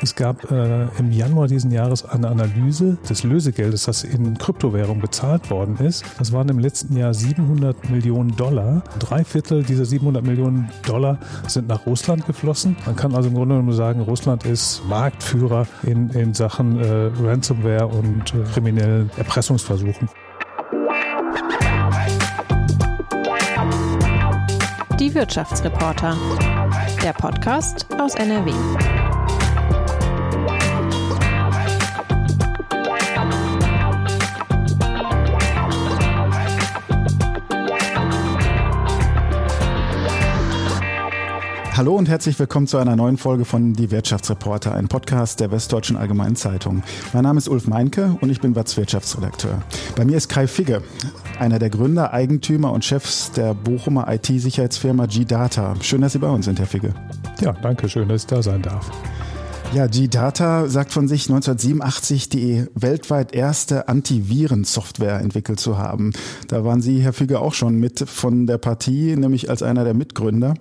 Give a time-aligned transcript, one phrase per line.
[0.00, 5.50] Es gab äh, im Januar diesen Jahres eine Analyse des Lösegeldes, das in Kryptowährung bezahlt
[5.50, 6.04] worden ist.
[6.18, 8.82] Das waren im letzten Jahr 700 Millionen Dollar.
[8.98, 12.76] Drei Viertel dieser 700 Millionen Dollar sind nach Russland geflossen.
[12.86, 17.86] Man kann also im Grunde genommen sagen, Russland ist Marktführer in, in Sachen äh, Ransomware
[17.86, 20.08] und äh, kriminellen Erpressungsversuchen.
[24.98, 26.16] Die Wirtschaftsreporter.
[27.02, 28.52] Der Podcast aus NRW.
[41.74, 45.96] Hallo und herzlich willkommen zu einer neuen Folge von Die Wirtschaftsreporter, ein Podcast der Westdeutschen
[45.96, 46.82] Allgemeinen Zeitung.
[47.14, 49.62] Mein Name ist Ulf Meinke und ich bin Watz Wirtschaftsredakteur.
[49.96, 50.82] Bei mir ist Kai Figge,
[51.38, 55.74] einer der Gründer, Eigentümer und Chefs der Bochumer IT-Sicherheitsfirma G-Data.
[55.80, 56.92] Schön, dass Sie bei uns sind, Herr Figge.
[57.40, 58.90] Ja, danke schön, dass ich da sein darf.
[59.72, 66.12] Ja, G-Data sagt von sich 1987 die weltweit erste Antivirensoftware entwickelt zu haben.
[66.48, 69.94] Da waren Sie, Herr Figge, auch schon mit von der Partie, nämlich als einer der
[69.94, 70.52] Mitgründer.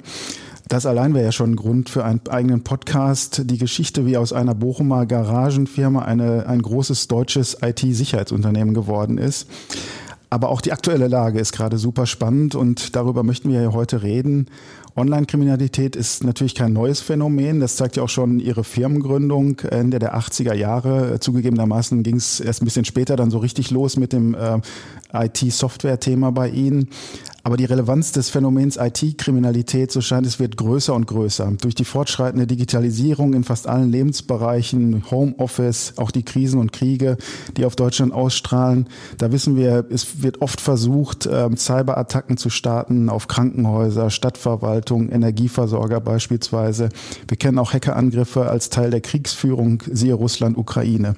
[0.72, 3.42] Das allein wäre ja schon ein Grund für einen eigenen Podcast.
[3.44, 9.50] Die Geschichte, wie aus einer Bochumer Garagenfirma eine, ein großes deutsches IT-Sicherheitsunternehmen geworden ist.
[10.30, 14.02] Aber auch die aktuelle Lage ist gerade super spannend und darüber möchten wir ja heute
[14.02, 14.48] reden.
[14.96, 17.60] Online-Kriminalität ist natürlich kein neues Phänomen.
[17.60, 21.20] Das zeigt ja auch schon Ihre Firmengründung Ende der 80er Jahre.
[21.20, 24.60] Zugegebenermaßen ging es erst ein bisschen später dann so richtig los mit dem äh,
[25.14, 26.88] IT-Software-Thema bei Ihnen.
[27.44, 31.54] Aber die Relevanz des Phänomens IT-Kriminalität, so scheint es, wird größer und größer.
[31.62, 37.18] Durch die fortschreitende Digitalisierung in fast allen Lebensbereichen, Homeoffice, auch die Krisen und Kriege,
[37.58, 38.88] die auf Deutschland ausstrahlen.
[39.18, 46.00] Da wissen wir, es wird oft versucht, ähm, Cyberattacken zu starten auf Krankenhäuser, Stadtverwaltung, Energieversorger
[46.00, 46.90] beispielsweise.
[47.28, 51.16] Wir kennen auch Hackerangriffe als Teil der Kriegsführung, siehe Russland, Ukraine.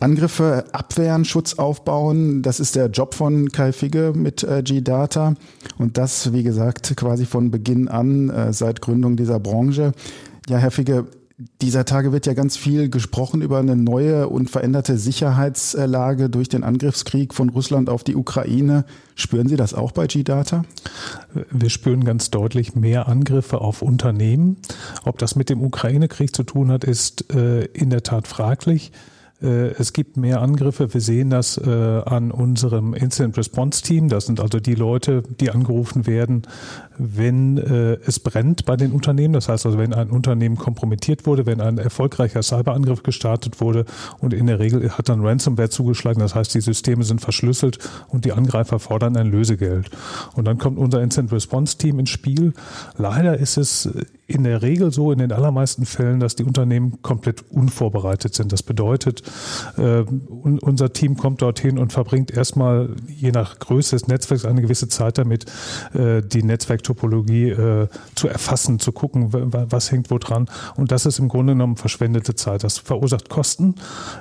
[0.00, 5.34] Angriffe abwehren, Schutz aufbauen, das ist der Job von Kai Figge mit äh, G-Data.
[5.78, 9.92] Und das, wie gesagt, quasi von Beginn an, äh, seit Gründung dieser Branche.
[10.48, 11.06] Ja, Herr Figge,
[11.62, 16.64] dieser Tage wird ja ganz viel gesprochen über eine neue und veränderte Sicherheitslage durch den
[16.64, 18.84] Angriffskrieg von Russland auf die Ukraine.
[19.14, 20.64] Spüren Sie das auch bei G-Data?
[21.52, 24.56] Wir spüren ganz deutlich mehr Angriffe auf Unternehmen.
[25.04, 28.90] Ob das mit dem Ukraine-Krieg zu tun hat, ist äh, in der Tat fraglich.
[29.40, 30.92] Äh, es gibt mehr Angriffe.
[30.92, 34.08] Wir sehen das äh, an unserem Incident Response Team.
[34.08, 36.42] Das sind also die Leute, die angerufen werden,
[36.98, 39.34] wenn äh, es brennt bei den Unternehmen.
[39.34, 43.84] Das heißt also, wenn ein Unternehmen kompromittiert wurde, wenn ein erfolgreicher Cyberangriff gestartet wurde
[44.18, 46.20] und in der Regel hat dann Ransomware zugeschlagen.
[46.20, 47.78] Das heißt, die Systeme sind verschlüsselt
[48.08, 49.90] und die Angreifer fordern ein Lösegeld.
[50.34, 52.54] Und dann kommt unser Incident Response Team ins Spiel.
[52.96, 53.88] Leider ist es
[54.26, 58.52] in der Regel so, in den allermeisten Fällen, dass die Unternehmen komplett unvorbereitet sind.
[58.52, 59.22] Das bedeutet,
[59.76, 60.04] äh,
[60.60, 65.18] unser Team kommt dorthin und verbringt erstmal je nach Größe des Netzwerks eine gewisse Zeit
[65.18, 65.46] damit,
[65.94, 70.46] äh, die Netzwerktopologie äh, zu erfassen, zu gucken, was hängt wo dran.
[70.76, 72.64] Und das ist im Grunde genommen verschwendete Zeit.
[72.64, 73.74] Das verursacht Kosten.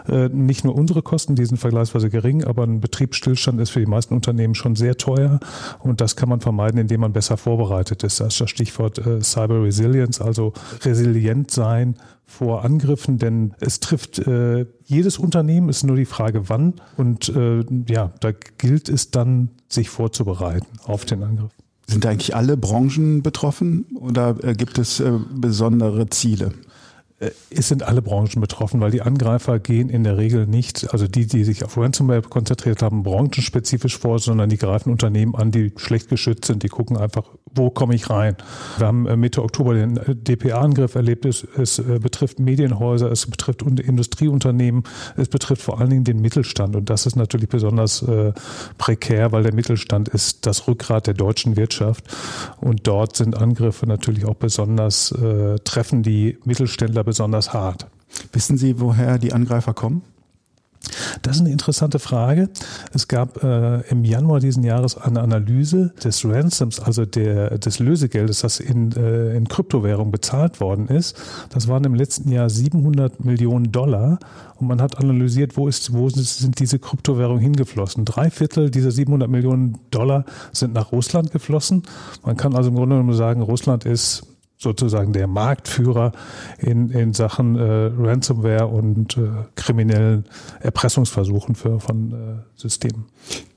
[0.08, 3.86] Äh, nicht nur unsere Kosten, die sind vergleichsweise gering, aber ein Betriebsstillstand ist für die
[3.86, 5.40] meisten Unternehmen schon sehr teuer.
[5.80, 8.20] Und das kann man vermeiden, indem man besser vorbereitet ist.
[8.20, 9.88] Das ist das Stichwort äh, Cyber Resilience.
[9.88, 10.54] Resilience, also
[10.84, 11.96] resilient sein
[12.28, 16.74] vor Angriffen, denn es trifft äh, jedes Unternehmen, ist nur die Frage wann.
[16.98, 21.52] Und äh, ja, da gilt es dann, sich vorzubereiten auf den Angriff.
[21.88, 26.52] Sind eigentlich alle Branchen betroffen oder äh, gibt es äh, besondere Ziele?
[27.20, 31.08] Äh, es sind alle Branchen betroffen, weil die Angreifer gehen in der Regel nicht, also
[31.08, 35.72] die, die sich auf Ransomware konzentriert haben, branchenspezifisch vor, sondern die greifen Unternehmen an, die
[35.78, 36.64] schlecht geschützt sind.
[36.64, 37.24] Die gucken einfach,
[37.58, 38.36] wo komme ich rein?
[38.78, 41.26] Wir haben äh, Mitte Oktober den äh, DPA-Angriff erlebt.
[41.26, 44.84] Es, es betrifft Medienhäuser, es betrifft Industrieunternehmen,
[45.16, 46.76] es betrifft vor allen Dingen den Mittelstand.
[46.76, 48.34] Und das ist natürlich besonders äh,
[48.78, 52.06] prekär, weil der Mittelstand ist das Rückgrat der deutschen Wirtschaft.
[52.62, 57.88] Und dort sind Angriffe natürlich auch besonders, äh, treffen die Mittelständler besonders hart.
[58.32, 60.02] Wissen Sie, woher die Angreifer kommen?
[61.22, 62.50] Das ist eine interessante Frage.
[62.94, 68.42] Es gab äh, im Januar diesen Jahres eine Analyse des Ransoms, also der, des Lösegeldes,
[68.42, 71.18] das in, äh, in Kryptowährung bezahlt worden ist.
[71.50, 74.20] Das waren im letzten Jahr 700 Millionen Dollar
[74.60, 78.06] und man hat analysiert, wo, ist, wo sind diese Kryptowährungen hingeflossen.
[78.06, 81.84] Drei Viertel dieser 700 Millionen Dollar sind nach Russland geflossen.
[82.24, 84.24] Man kann also im Grunde genommen sagen, Russland ist
[84.58, 86.12] sozusagen der Marktführer
[86.58, 90.26] in, in Sachen äh, Ransomware und äh, kriminellen
[90.60, 92.16] Erpressungsversuchen für, von äh,
[92.56, 93.06] Systemen.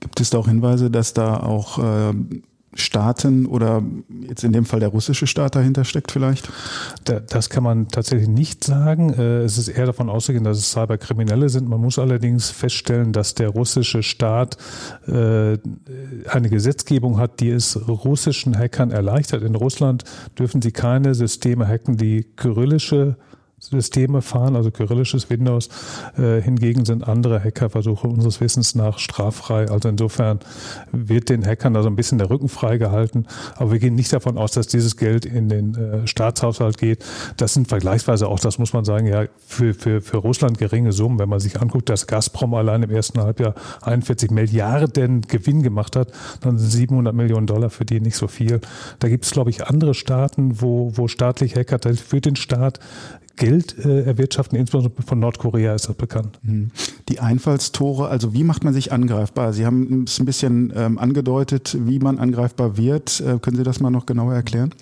[0.00, 2.12] Gibt es da auch Hinweise, dass da auch äh,
[2.74, 3.82] Staaten oder
[4.28, 6.50] jetzt in dem Fall der russische Staat dahinter steckt vielleicht?
[7.04, 9.12] Das kann man tatsächlich nicht sagen.
[9.12, 11.68] Äh, es ist eher davon auszugehen, dass es Cyberkriminelle sind.
[11.68, 14.56] Man muss allerdings feststellen, dass der russische Staat
[15.06, 15.58] äh,
[16.28, 19.42] eine Gesetzgebung hat, die es russischen Hackern erleichtert.
[19.42, 20.04] In Russland
[20.38, 23.16] dürfen sie keine Systeme hacken, die kyrillische
[23.60, 25.68] Systeme fahren, also kyrillisches Windows.
[26.16, 29.68] Äh, hingegen sind andere Hackerversuche unseres Wissens nach straffrei.
[29.68, 30.40] Also insofern
[30.92, 33.26] wird den Hackern da so ein bisschen der Rücken freigehalten.
[33.56, 37.04] Aber wir gehen nicht davon aus, dass dieses Geld in den äh, Staatshaushalt geht.
[37.36, 41.18] Das sind vergleichsweise auch, das muss man sagen, ja, für, für, für Russland geringe Summen.
[41.18, 46.12] Wenn man sich anguckt, dass Gazprom allein im ersten Halbjahr 41 Milliarden Gewinn gemacht hat,
[46.40, 48.60] dann sind 700 Millionen Dollar für die nicht so viel.
[49.00, 52.80] Da gibt es, glaube ich, andere Staaten, wo, wo staatliche Hacker für den Staat
[53.40, 56.38] Geld äh, erwirtschaften, insbesondere von Nordkorea ist das bekannt.
[56.42, 56.70] Mhm.
[57.08, 59.54] Die Einfallstore, also wie macht man sich angreifbar?
[59.54, 63.20] Sie haben es ein bisschen ähm, angedeutet, wie man angreifbar wird.
[63.20, 64.74] Äh, können Sie das mal noch genauer erklären?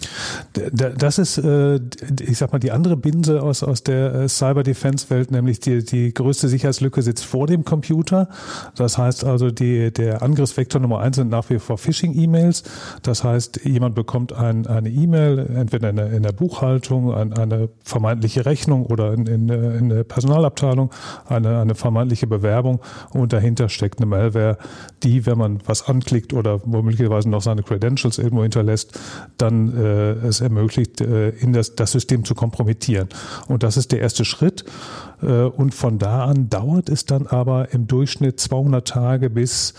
[0.53, 1.77] Das ist, äh,
[2.21, 6.49] ich sag mal, die andere Binse aus, aus der äh, Cyber-Defense-Welt, nämlich die, die größte
[6.49, 8.29] Sicherheitslücke sitzt vor dem Computer.
[8.75, 12.65] Das heißt also, die, der Angriffsvektor Nummer eins sind nach wie vor Phishing-E-Mails.
[13.03, 17.69] Das heißt, jemand bekommt ein, eine E-Mail, entweder in der, in der Buchhaltung, ein, eine
[17.85, 20.91] vermeintliche Rechnung oder in, in, in der Personalabteilung
[21.27, 22.81] eine, eine vermeintliche Bewerbung
[23.13, 24.59] und dahinter steckt eine Malware,
[25.03, 28.99] die, wenn man was anklickt oder womöglicherweise noch seine Credentials irgendwo hinterlässt,
[29.37, 33.09] dann äh, es ermöglicht, äh, in das, das System zu kompromittieren.
[33.47, 34.65] Und das ist der erste Schritt.
[35.23, 39.75] Äh, und von da an dauert es dann aber im Durchschnitt 200 Tage, bis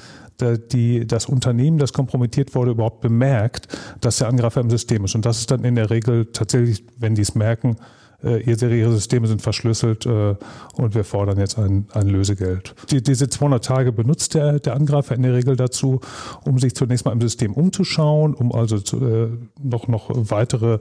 [0.71, 3.67] die, das Unternehmen, das kompromittiert wurde, überhaupt bemerkt,
[3.99, 5.13] dass der Angreifer im System ist.
[5.13, 7.75] Und das ist dann in der Regel tatsächlich, wenn die es merken,
[8.23, 10.35] äh, ihre Systeme sind verschlüsselt äh,
[10.73, 12.75] und wir fordern jetzt ein, ein Lösegeld.
[12.91, 16.01] Die, diese 200 Tage benutzt der, der Angreifer in der Regel dazu,
[16.45, 19.29] um sich zunächst mal im System umzuschauen, um also zu, äh,
[19.61, 20.79] noch, noch weitere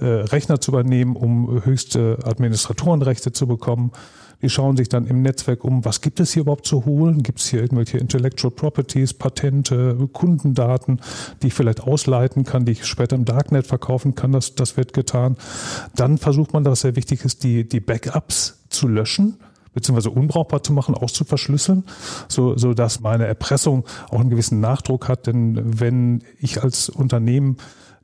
[0.00, 3.92] äh, Rechner zu übernehmen, um höchste Administratorenrechte zu bekommen.
[4.42, 7.22] Die schauen sich dann im Netzwerk um, was gibt es hier überhaupt zu holen?
[7.22, 11.00] Gibt es hier irgendwelche Intellectual Properties, Patente, Kundendaten,
[11.42, 14.32] die ich vielleicht ausleiten kann, die ich später im Darknet verkaufen kann?
[14.32, 15.36] Das, das wird getan.
[15.94, 19.38] Dann versucht man, dass sehr wichtig ist, die, die Backups zu löschen
[19.74, 21.84] beziehungsweise unbrauchbar zu machen, auch zu verschlüsseln,
[22.28, 25.26] so, so dass meine Erpressung auch einen gewissen Nachdruck hat.
[25.26, 27.56] Denn wenn ich als Unternehmen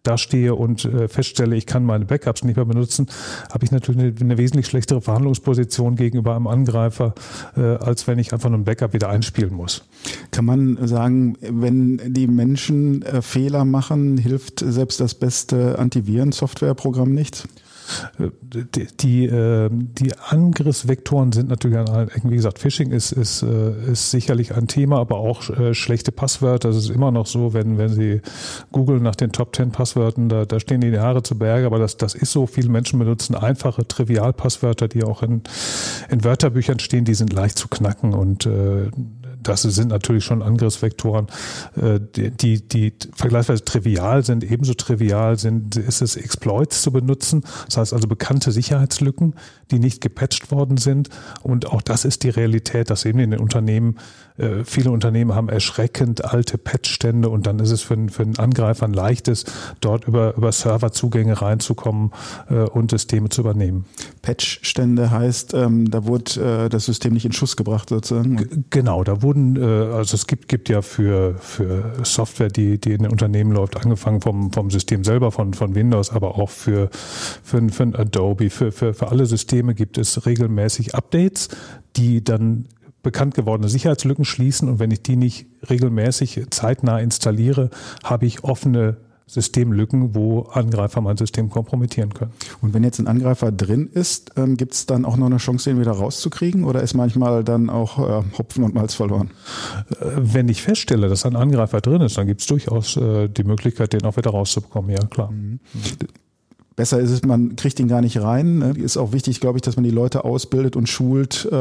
[0.03, 3.07] dastehe und äh, feststelle, ich kann meine Backups nicht mehr benutzen,
[3.53, 7.15] habe ich natürlich eine, eine, wesentlich schlechtere Verhandlungsposition gegenüber einem Angreifer,
[7.57, 9.85] äh, als wenn ich einfach nur ein Backup wieder einspielen muss.
[10.31, 17.49] Kann man sagen, wenn die Menschen äh, Fehler machen, hilft selbst das beste Antivirensoftwareprogramm nichts?
[18.41, 22.31] Die, die, ähm, die Angriffsvektoren sind natürlich an allen Ecken.
[22.31, 26.69] Wie gesagt, Phishing ist, ist, äh, ist sicherlich ein Thema, aber auch äh, schlechte Passwörter.
[26.69, 28.21] Das ist immer noch so, wenn, wenn Sie
[28.73, 31.97] googeln nach den Top 10 Passwörtern, da, da stehen die Haare zu Berge, aber das,
[31.97, 32.47] das ist so.
[32.47, 35.43] Viele Menschen benutzen einfache Trivialpasswörter, die auch in,
[36.11, 38.91] in Wörterbüchern stehen, die sind leicht zu knacken und äh,
[39.43, 41.27] das sind natürlich schon Angriffsvektoren,
[41.81, 44.45] äh, die, die, die vergleichsweise trivial sind.
[44.45, 47.43] Ebenso trivial sind, ist es, Exploits zu benutzen.
[47.67, 49.35] Das heißt also bekannte Sicherheitslücken,
[49.71, 51.09] die nicht gepatcht worden sind.
[51.43, 53.97] Und auch das ist die Realität, dass eben in den Unternehmen
[54.39, 58.87] äh, viele Unternehmen haben erschreckend alte Patchstände und dann ist es für, für einen Angreifer
[58.87, 59.45] ein leichtes,
[59.81, 62.13] dort über, über Serverzugänge reinzukommen
[62.49, 63.85] äh, und Systeme zu übernehmen.
[64.29, 68.37] Patchstände heißt, ähm, da wurde äh, das System nicht in Schuss gebracht sozusagen?
[68.37, 72.93] G genau, da wurden, äh, also es gibt, gibt ja für, für Software, die, die
[72.93, 76.91] in den Unternehmen läuft, angefangen vom, vom System selber, von, von Windows, aber auch für,
[76.93, 81.49] für, für Adobe, für, für, für alle Systeme gibt es regelmäßig Updates,
[81.97, 82.67] die dann
[83.03, 87.71] bekannt gewordene Sicherheitslücken schließen und wenn ich die nicht regelmäßig zeitnah installiere,
[88.05, 92.33] habe ich offene Systemlücken, wo Angreifer mein System kompromittieren können.
[92.63, 95.71] Und wenn jetzt ein Angreifer drin ist, ähm, gibt es dann auch noch eine Chance,
[95.71, 99.31] den wieder rauszukriegen oder ist manchmal dann auch äh, Hopfen und Malz verloren?
[99.91, 103.45] Äh, wenn ich feststelle, dass ein Angreifer drin ist, dann gibt es durchaus äh, die
[103.45, 105.31] Möglichkeit, den auch wieder rauszubekommen, ja klar.
[105.31, 105.61] Mhm.
[106.79, 108.59] Besser ist es, man kriegt ihn gar nicht rein.
[108.61, 108.71] Ne?
[108.71, 111.53] Ist auch wichtig, glaube ich, dass man die Leute ausbildet und schult, äh,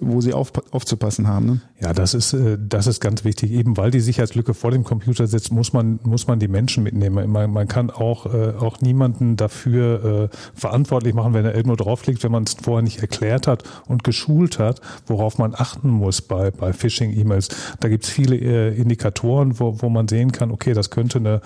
[0.00, 1.46] wo sie auf, aufzupassen haben.
[1.46, 1.60] Ne?
[1.78, 3.52] Ja, das ist, äh, das ist ganz wichtig.
[3.52, 7.30] Eben weil die Sicherheitslücke vor dem Computer sitzt, muss man, muss man die Menschen mitnehmen.
[7.30, 12.32] Man, man kann auch, äh, auch niemanden dafür verantwortlich machen, wenn er irgendwo draufklickt, wenn
[12.32, 16.72] man es vorher nicht erklärt hat und geschult hat, worauf man achten muss bei, bei
[16.72, 17.48] Phishing-E-Mails.
[17.80, 21.40] Da gibt es viele Indikatoren, wo, wo man sehen kann, okay, das könnte eine,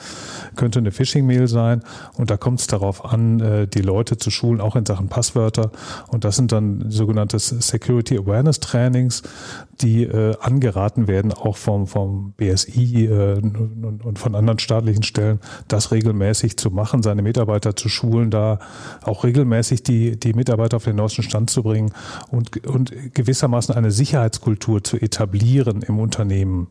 [0.55, 1.83] könnte eine Phishing-Mail sein
[2.15, 5.09] und da kommt es darauf darauf an, äh, die Leute zu schulen, auch in Sachen
[5.09, 5.71] Passwörter.
[6.09, 9.23] Und das sind dann sogenannte Security Awareness Trainings,
[9.81, 15.41] die äh, angeraten werden, auch vom, vom BSI äh, und, und von anderen staatlichen Stellen,
[15.69, 18.59] das regelmäßig zu machen, seine Mitarbeiter zu schulen, da
[19.03, 21.93] auch regelmäßig die, die Mitarbeiter auf den neuesten Stand zu bringen
[22.31, 26.69] und, und gewissermaßen eine Sicherheitskultur zu etablieren im Unternehmen.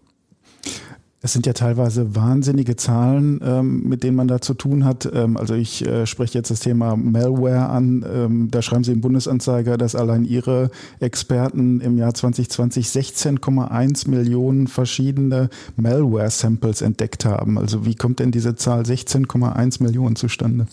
[1.22, 5.10] Es sind ja teilweise wahnsinnige Zahlen, ähm, mit denen man da zu tun hat.
[5.14, 8.06] Ähm, also ich äh, spreche jetzt das Thema Malware an.
[8.10, 10.72] Ähm, da schreiben Sie im Bundesanzeiger, dass allein Ihre
[11.02, 17.58] Experten im Jahr 2020 16,1 Millionen verschiedene Malware-Samples entdeckt haben.
[17.58, 20.68] Also wie kommt denn diese Zahl 16,1 Millionen zustande?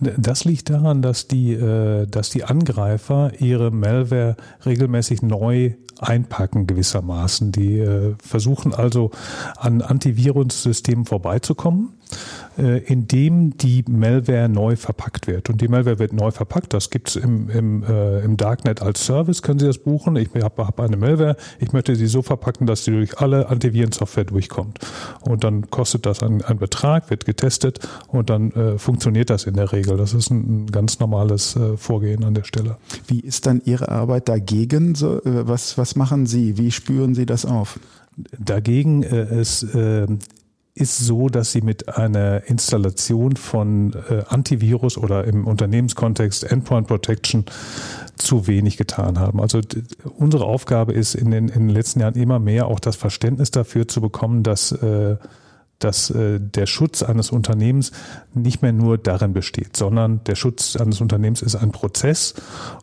[0.00, 4.36] Das liegt daran, dass die, äh, dass die Angreifer ihre Malware
[4.66, 5.74] regelmäßig neu
[6.04, 7.52] einpacken gewissermaßen.
[7.52, 9.10] Die äh, versuchen also
[9.56, 11.94] an Antivirussystemen vorbeizukommen
[12.58, 15.50] äh, indem die Malware neu verpackt wird.
[15.50, 16.72] Und die Malware wird neu verpackt.
[16.72, 20.16] Das gibt es im, im, äh, im Darknet als Service, können Sie das buchen.
[20.16, 24.24] Ich habe hab eine Malware, ich möchte sie so verpacken, dass sie durch alle Antivirensoftware
[24.24, 24.78] durchkommt.
[25.22, 29.54] Und dann kostet das einen, einen Betrag, wird getestet und dann äh, funktioniert das in
[29.54, 29.96] der Regel.
[29.96, 32.76] Das ist ein, ein ganz normales äh, Vorgehen an der Stelle.
[33.06, 34.94] Wie ist dann Ihre Arbeit dagegen?
[34.94, 36.56] So, äh, was, was machen Sie?
[36.58, 37.78] Wie spüren Sie das auf?
[38.38, 40.06] Dagegen ist äh,
[40.74, 47.44] ist so, dass sie mit einer Installation von äh, Antivirus oder im Unternehmenskontext Endpoint Protection
[48.16, 49.40] zu wenig getan haben.
[49.40, 49.60] Also
[50.16, 53.86] unsere Aufgabe ist in den, in den letzten Jahren immer mehr auch das Verständnis dafür
[53.86, 55.16] zu bekommen, dass äh,
[55.80, 57.92] dass äh, der Schutz eines Unternehmens
[58.32, 62.34] nicht mehr nur darin besteht, sondern der Schutz eines Unternehmens ist ein Prozess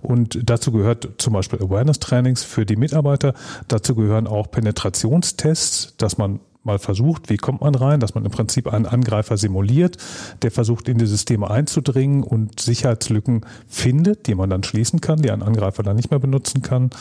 [0.02, 3.34] und dazu gehört zum Beispiel Awareness-Trainings für die Mitarbeiter,
[3.68, 8.32] dazu gehören auch Penetrationstests, dass man mal versucht, wie kommt man rein, dass man im
[8.32, 9.98] Prinzip einen Angreifer simuliert,
[10.44, 15.32] der versucht in die Systeme einzudringen und Sicherheitslücken findet, die man dann schließen kann, die
[15.32, 16.92] ein Angreifer dann nicht mehr benutzen kann.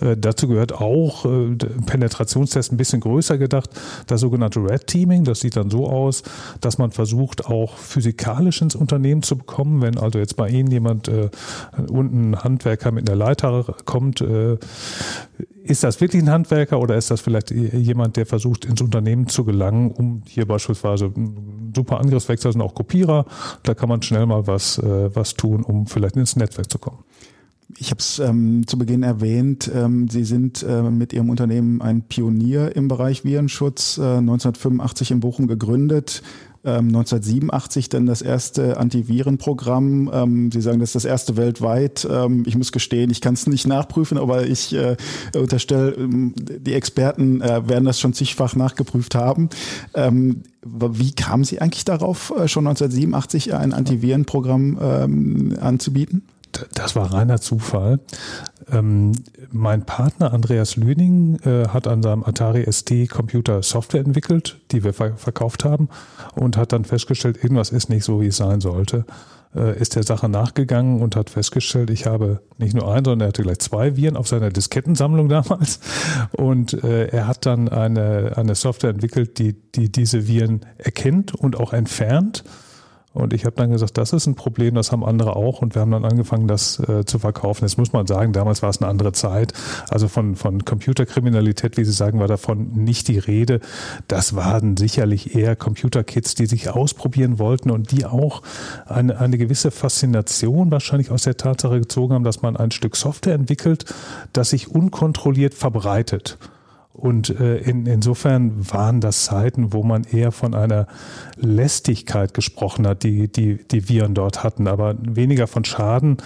[0.00, 1.56] Äh, dazu gehört auch äh,
[1.86, 3.70] Penetrationstest ein bisschen größer gedacht,
[4.06, 5.24] das sogenannte Red Teaming.
[5.24, 6.22] Das sieht dann so aus,
[6.60, 9.82] dass man versucht, auch physikalisch ins Unternehmen zu bekommen.
[9.82, 11.30] Wenn also jetzt bei Ihnen jemand äh,
[11.88, 14.58] unten ein Handwerker mit einer Leiter kommt, äh,
[15.64, 19.44] ist das wirklich ein Handwerker oder ist das vielleicht jemand, der versucht, ins Unternehmen zu
[19.44, 21.12] gelangen, um hier beispielsweise
[21.74, 23.26] super Angriffsvektor sind auch Kopierer,
[23.62, 26.98] da kann man schnell mal was, äh, was tun, um vielleicht ins Netzwerk zu kommen.
[27.78, 32.02] Ich habe es ähm, zu Beginn erwähnt, ähm, Sie sind äh, mit Ihrem Unternehmen ein
[32.02, 36.22] Pionier im Bereich Virenschutz, äh, 1985 in Bochum gegründet,
[36.64, 40.10] 1987 ähm, dann das erste Antivirenprogramm.
[40.12, 42.06] Ähm, Sie sagen, das ist das erste weltweit.
[42.08, 44.96] Ähm, ich muss gestehen, ich kann es nicht nachprüfen, aber ich äh,
[45.36, 49.48] unterstelle, die Experten äh, werden das schon zigfach nachgeprüft haben.
[50.64, 54.78] wie kamen Sie eigentlich darauf, äh, schon 1987 ein Antivirenprogramm
[55.60, 56.22] anzubieten?
[56.74, 58.00] das war reiner Zufall.
[58.70, 59.12] Ähm,
[59.50, 64.92] mein Partner Andreas Lüning äh, hat an seinem Atari ST Computer Software entwickelt, die wir
[64.92, 65.88] ver verkauft haben
[66.34, 69.04] und hat dann festgestellt, irgendwas ist nicht so, wie es sein sollte.
[69.54, 73.28] Äh, ist der Sache nachgegangen und hat festgestellt, ich habe nicht nur einen, sondern er
[73.28, 75.80] hatte gleich zwei Viren auf seiner Diskettensammlung damals.
[76.32, 81.58] Und äh, er hat dann eine, eine Software entwickelt, die, die diese Viren erkennt und
[81.58, 82.44] auch entfernt
[83.14, 85.60] und ich habe dann gesagt, das ist ein Problem, das haben andere auch.
[85.60, 87.64] Und wir haben dann angefangen, das äh, zu verkaufen.
[87.64, 89.52] Jetzt muss man sagen, damals war es eine andere Zeit.
[89.90, 93.60] Also von, von Computerkriminalität, wie Sie sagen, war davon nicht die Rede.
[94.08, 98.42] Das waren sicherlich eher Computerkids, die sich ausprobieren wollten und die auch
[98.86, 103.34] eine, eine gewisse Faszination wahrscheinlich aus der Tatsache gezogen haben, dass man ein Stück Software
[103.34, 103.84] entwickelt,
[104.32, 106.38] das sich unkontrolliert verbreitet.
[106.92, 110.86] Und äh, in, insofern waren das Zeiten, wo man eher von einer
[111.36, 116.18] Lästigkeit gesprochen hat, die, die, die Viren dort hatten, aber weniger von Schaden.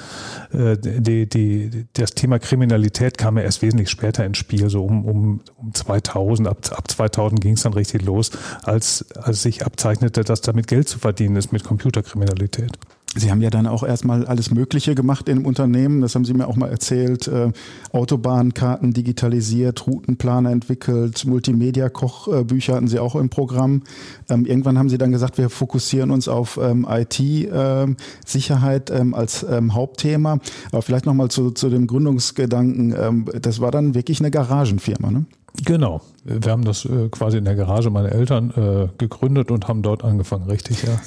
[0.53, 5.05] Äh, die, die, das Thema Kriminalität kam ja erst wesentlich später ins Spiel, so um,
[5.05, 6.49] um, um 2000.
[6.49, 8.33] Ab, ab 2000 ging es dann richtig los,
[8.65, 12.77] als, als sich abzeichnete, dass damit Geld zu verdienen ist mit Computerkriminalität.
[13.17, 16.03] Sie haben ja dann auch erstmal alles Mögliche gemacht im Unternehmen.
[16.03, 17.29] Das haben Sie mir auch mal erzählt.
[17.29, 17.51] Äh,
[17.93, 23.85] Autobahnkarten digitalisiert, Routenplaner entwickelt, Multimedia-Kochbücher hatten Sie auch im Programm.
[24.29, 30.39] Ähm, irgendwann haben Sie dann gesagt, wir fokussieren uns auf ähm, IT-Sicherheit ähm, als Hauptthema.
[30.71, 33.25] Aber vielleicht nochmal zu, zu dem Gründungsgedanken.
[33.41, 35.25] Das war dann wirklich eine Garagenfirma, ne?
[35.65, 36.01] Genau.
[36.25, 40.03] Wir haben das äh, quasi in der Garage meiner Eltern äh, gegründet und haben dort
[40.03, 41.01] angefangen, richtig, ja.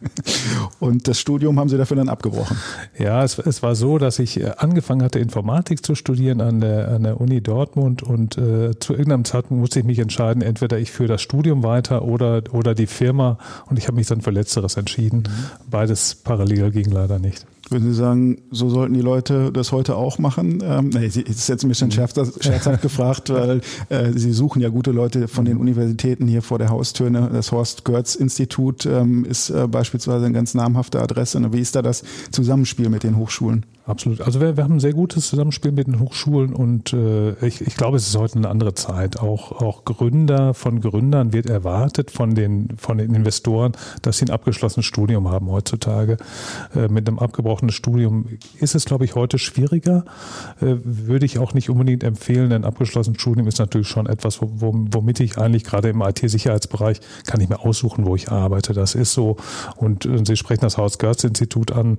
[0.80, 2.56] und das Studium haben Sie dafür dann abgebrochen?
[2.98, 6.88] Ja, es, es war so, dass ich äh, angefangen hatte, Informatik zu studieren an der,
[6.88, 10.90] an der Uni Dortmund und äh, zu irgendeinem Zeitpunkt musste ich mich entscheiden, entweder ich
[10.90, 14.76] führe das Studium weiter oder, oder die Firma und ich habe mich dann für Letzteres
[14.78, 15.24] entschieden.
[15.26, 15.70] Mhm.
[15.70, 17.46] Beides parallel ging leider nicht.
[17.70, 20.62] Würden Sie sagen, so sollten die Leute das heute auch machen?
[20.62, 23.60] Ähm, nee, ist jetzt ein bisschen scherzhaft, scherzhaft gefragt, weil
[23.90, 27.10] äh, Sie suchen ja gute Leute von den Universitäten hier vor der Haustür.
[27.10, 27.28] Ne?
[27.32, 31.40] Das Horst Görz Institut ähm, ist äh, beispielsweise eine ganz namhafte Adresse.
[31.40, 31.52] Ne?
[31.52, 33.66] Wie ist da das Zusammenspiel mit den Hochschulen?
[33.88, 34.20] Absolut.
[34.20, 37.74] Also wir, wir haben ein sehr gutes Zusammenspiel mit den Hochschulen und äh, ich, ich
[37.74, 39.18] glaube, es ist heute eine andere Zeit.
[39.18, 44.30] Auch, auch Gründer von Gründern wird erwartet von den, von den Investoren, dass sie ein
[44.30, 46.18] abgeschlossenes Studium haben heutzutage.
[46.76, 48.26] Äh, mit einem abgebrochenen Studium
[48.60, 50.04] ist es, glaube ich, heute schwieriger.
[50.60, 52.52] Äh, würde ich auch nicht unbedingt empfehlen.
[52.52, 54.48] Ein abgeschlossenes Studium ist natürlich schon etwas, wo,
[54.90, 58.74] womit ich eigentlich gerade im IT-Sicherheitsbereich kann ich mir aussuchen, wo ich arbeite.
[58.74, 59.38] Das ist so.
[59.76, 61.96] Und, Sie sprechen das Haus-Görz-Institut an.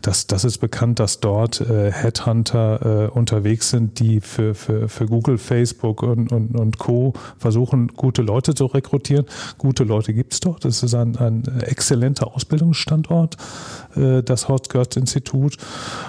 [0.00, 5.06] Das, das ist bekannt, dass dort äh, Headhunter äh, unterwegs sind, die für, für, für
[5.06, 7.14] Google, Facebook und, und, und Co.
[7.38, 9.24] versuchen, gute Leute zu rekrutieren.
[9.56, 10.64] Gute Leute gibt es dort.
[10.64, 13.36] Das ist ein, ein exzellenter Ausbildungsstandort,
[13.96, 15.56] äh, das Horst-Görz-Institut.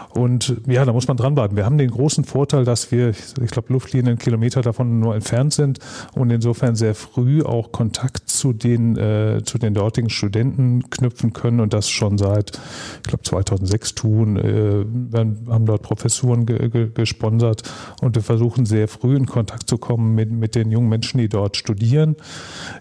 [0.10, 1.56] Und ja, da muss man dranbleiben.
[1.56, 5.80] Wir haben den großen Vorteil, dass wir, ich glaube, Luftlinien Kilometer davon nur entfernt sind
[6.14, 11.62] und insofern sehr früh auch Kontakt zu den, äh, zu den dortigen Studenten knüpfen können
[11.62, 12.60] und das schon seit,
[12.98, 14.38] ich glaube, 2006 tun.
[14.38, 15.20] Äh, wir
[15.50, 17.64] haben dort Professuren ge, ge, gesponsert
[18.02, 21.30] und wir versuchen sehr früh in Kontakt zu kommen mit, mit den jungen Menschen, die
[21.30, 22.16] dort studieren.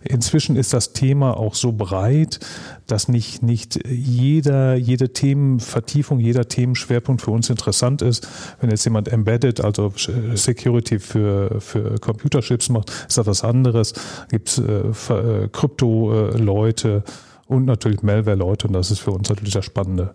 [0.02, 2.40] Inzwischen ist das Thema auch so breit,
[2.87, 8.28] dass nicht, nicht jeder, jede Themenvertiefung, jeder Themenschwerpunkt für uns interessant ist.
[8.61, 9.93] Wenn jetzt jemand Embedded, also
[10.35, 13.95] Security für, für Computerchips macht, ist das was anderes.
[14.31, 17.04] Gibt es äh, äh, Krypto-Leute
[17.47, 20.14] und natürlich Malware-Leute und das ist für uns natürlich das Spannende.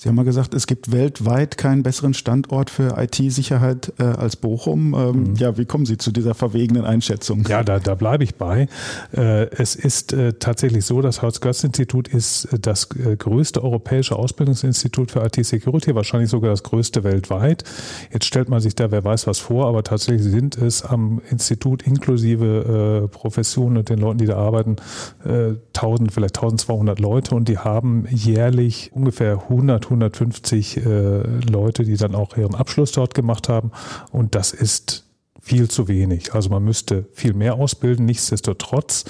[0.00, 4.94] Sie haben mal gesagt, es gibt weltweit keinen besseren Standort für IT-Sicherheit äh, als Bochum.
[4.94, 5.34] Ähm, mhm.
[5.34, 7.44] Ja, wie kommen Sie zu dieser verwegenen Einschätzung?
[7.48, 8.68] Ja, da, da bleibe ich bei.
[9.12, 15.10] Äh, es ist äh, tatsächlich so, das Haus-Götz-Institut ist äh, das äh, größte europäische Ausbildungsinstitut
[15.10, 17.64] für IT-Security, wahrscheinlich sogar das größte weltweit.
[18.12, 21.82] Jetzt stellt man sich da, wer weiß was vor, aber tatsächlich sind es am Institut
[21.82, 24.76] inklusive äh, Professionen und den Leuten, die da arbeiten,
[25.24, 30.80] 1000, vielleicht 1200 Leute und die haben jährlich ungefähr 100, 150 äh,
[31.50, 33.72] Leute, die dann auch ihren Abschluss dort gemacht haben.
[34.12, 35.04] Und das ist
[35.40, 36.34] viel zu wenig.
[36.34, 38.04] Also man müsste viel mehr ausbilden.
[38.04, 39.04] Nichtsdestotrotz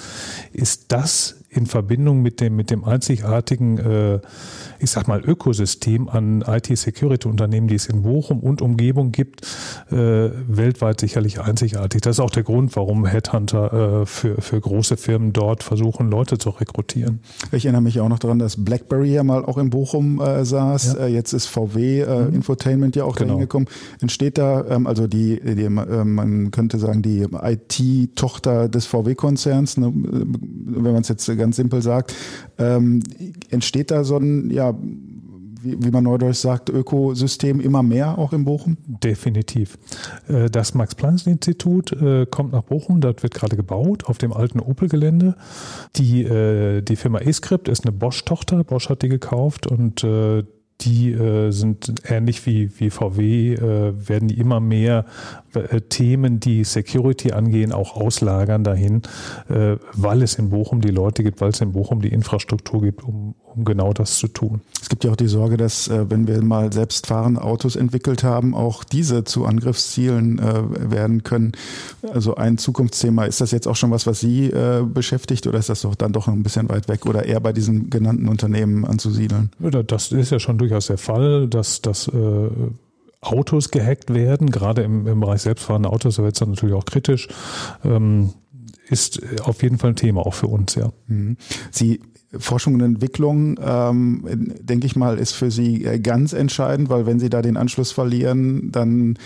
[0.53, 4.21] ist das in Verbindung mit dem, mit dem einzigartigen, äh,
[4.79, 9.47] ich sag mal, Ökosystem an IT-Security-Unternehmen, die es in Bochum und Umgebung gibt,
[9.91, 12.03] äh, weltweit sicherlich einzigartig.
[12.03, 16.37] Das ist auch der Grund, warum Headhunter äh, für, für große Firmen dort versuchen, Leute
[16.37, 17.21] zu rekrutieren.
[17.51, 20.97] Ich erinnere mich auch noch daran, dass BlackBerry ja mal auch in Bochum äh, saß.
[20.99, 21.07] Ja.
[21.07, 22.35] Äh, jetzt ist VW äh, mhm.
[22.35, 23.29] Infotainment ja auch genau.
[23.29, 23.67] dahin gekommen.
[24.01, 29.93] Entsteht da, ähm, also die, die äh, man könnte sagen, die IT-Tochter des VW-Konzerns, ne,
[29.95, 32.15] wenn man es jetzt ganz simpel sagt,
[32.59, 33.03] ähm,
[33.51, 34.75] entsteht da so ein, ja,
[35.63, 38.77] wie, wie man neudeutsch sagt, Ökosystem immer mehr auch in Bochum?
[38.87, 39.79] Definitiv.
[40.29, 45.37] Äh, das Max-Planck-Institut äh, kommt nach Bochum, dort wird gerade gebaut auf dem alten Opel-Gelände.
[45.97, 50.05] Die, äh, die Firma eScript ist eine Bosch-Tochter, Bosch hat die gekauft und
[50.81, 55.07] die äh, sind ähnlich wie, wie VW, äh, werden die immer mehr
[55.55, 59.03] äh, Themen, die Security angehen, auch auslagern dahin,
[59.49, 63.03] äh, weil es in Bochum die Leute gibt, weil es in Bochum die Infrastruktur gibt,
[63.03, 64.61] um, um genau das zu tun.
[64.81, 68.55] Es gibt ja auch die Sorge, dass äh, wenn wir mal selbstfahrende Autos entwickelt haben,
[68.55, 71.53] auch diese zu Angriffszielen äh, werden können.
[72.13, 73.25] Also ein Zukunftsthema.
[73.25, 74.53] Ist das jetzt auch schon was, was Sie
[74.95, 77.53] beschäftigt oder ist das doch dann doch noch ein bisschen weit weg oder eher bei
[77.53, 79.51] diesen genannten Unternehmen anzusiedeln?
[79.59, 82.51] Das ist ja schon durchaus der Fall, dass das äh,
[83.21, 86.85] Autos gehackt werden, gerade im, im Bereich selbstfahrende Autos, da wird es dann natürlich auch
[86.85, 87.29] kritisch.
[87.85, 88.31] Ähm,
[88.89, 90.91] ist auf jeden Fall ein Thema auch für uns, ja.
[91.09, 91.37] Mhm.
[91.71, 92.01] Sie
[92.37, 97.19] Forschung und Entwicklung, ähm, denke ich mal, ist für Sie äh, ganz entscheidend, weil wenn
[97.19, 99.17] Sie da den Anschluss verlieren, dann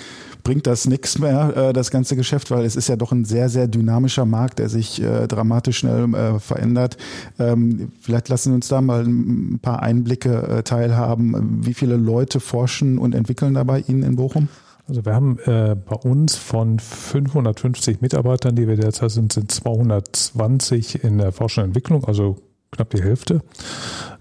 [0.45, 3.49] bringt das nichts mehr, äh, das ganze Geschäft, weil es ist ja doch ein sehr,
[3.49, 6.97] sehr dynamischer Markt, der sich äh, dramatisch schnell äh, verändert.
[7.41, 11.67] Ähm, vielleicht lassen Sie uns da mal ein paar Einblicke äh, teilhaben.
[11.67, 14.49] Wie viele Leute forschen und entwickeln da bei Ihnen in Bochum?
[14.87, 21.03] Also wir haben äh, bei uns von 550 Mitarbeitern, die wir derzeit sind, sind 220
[21.03, 22.37] in der Forschung und Entwicklung, also
[22.73, 23.43] knapp die Hälfte,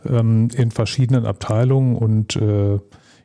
[0.05, 2.79] ähm, in verschiedenen Abteilungen und äh,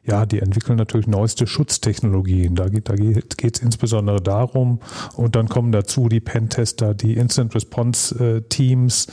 [0.06, 2.54] ja, die entwickeln natürlich neueste Schutztechnologien.
[2.54, 4.78] Da geht da geht es insbesondere darum.
[5.14, 9.08] Und dann kommen dazu die Pentester, die Instant Response äh, Teams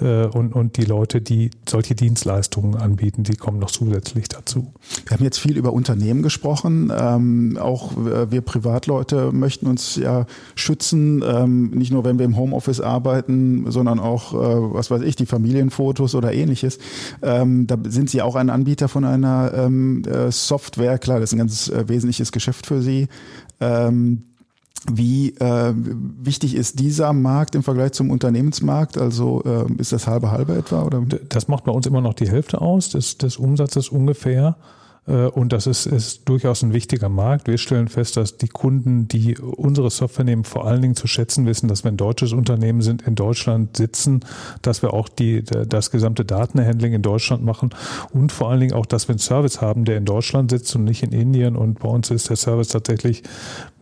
[0.00, 4.72] äh, und, und die Leute, die solche Dienstleistungen anbieten, die kommen noch zusätzlich dazu.
[5.06, 6.90] Wir haben jetzt viel über Unternehmen gesprochen.
[6.96, 12.36] Ähm, auch äh, wir Privatleute möchten uns ja schützen, ähm, nicht nur wenn wir im
[12.36, 16.78] Homeoffice arbeiten, sondern auch, äh, was weiß ich, die Familienfotos oder ähnliches.
[17.20, 20.98] Ähm, da sind Sie auch ein Anbieter von einer ähm, äh, Software.
[20.98, 23.08] Klar, das ist ein ganz äh, wesentliches Geschäft für Sie.
[23.60, 24.22] Ähm,
[24.90, 28.96] wie äh, wichtig ist dieser Markt im Vergleich zum Unternehmensmarkt?
[28.96, 30.82] Also äh, ist das halbe halbe etwa?
[30.82, 31.02] Oder?
[31.28, 34.56] Das macht bei uns immer noch die Hälfte aus des, des Umsatzes ungefähr.
[35.08, 37.48] Äh, und das ist, ist durchaus ein wichtiger Markt.
[37.48, 41.46] Wir stellen fest, dass die Kunden, die unsere Software nehmen, vor allen Dingen zu schätzen
[41.46, 44.20] wissen, dass wir ein deutsches Unternehmen sind, in Deutschland sitzen,
[44.62, 47.70] dass wir auch die, das gesamte Datenhandling in Deutschland machen
[48.12, 50.84] und vor allen Dingen auch, dass wir einen Service haben, der in Deutschland sitzt und
[50.84, 51.56] nicht in Indien.
[51.56, 53.22] Und bei uns ist der Service tatsächlich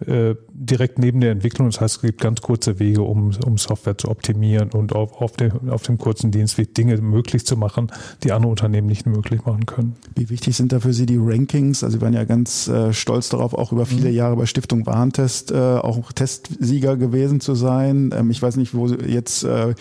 [0.07, 1.69] äh, direkt neben der Entwicklung.
[1.71, 5.33] Das heißt, es gibt ganz kurze Wege, um, um Software zu optimieren und auf, auf,
[5.33, 7.91] dem, auf dem kurzen Dienstweg Dinge möglich zu machen,
[8.23, 9.97] die andere Unternehmen nicht möglich machen können.
[10.15, 11.83] Wie wichtig sind da für Sie die Rankings?
[11.83, 14.15] Also Sie waren ja ganz äh, stolz darauf, auch über viele mhm.
[14.15, 18.13] Jahre bei Stiftung Warentest äh, auch Testsieger gewesen zu sein.
[18.17, 19.75] Ähm, ich weiß nicht, wo jetzt äh,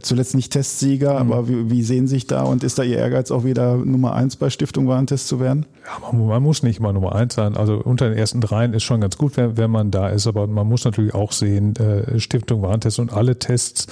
[0.00, 1.32] zuletzt nicht Testsieger, mhm.
[1.32, 4.14] aber wie, wie sehen Sie sich da und ist da Ihr Ehrgeiz auch wieder Nummer
[4.14, 5.66] eins bei Stiftung Warentest zu werden?
[5.84, 7.56] Ja, man, man muss nicht mal Nummer eins sein.
[7.56, 10.26] Also unter den ersten dreien ist schon ganz gut, wenn, wenn man da ist.
[10.26, 13.86] Aber man muss natürlich auch sehen, äh, Stiftung Warentest und alle Tests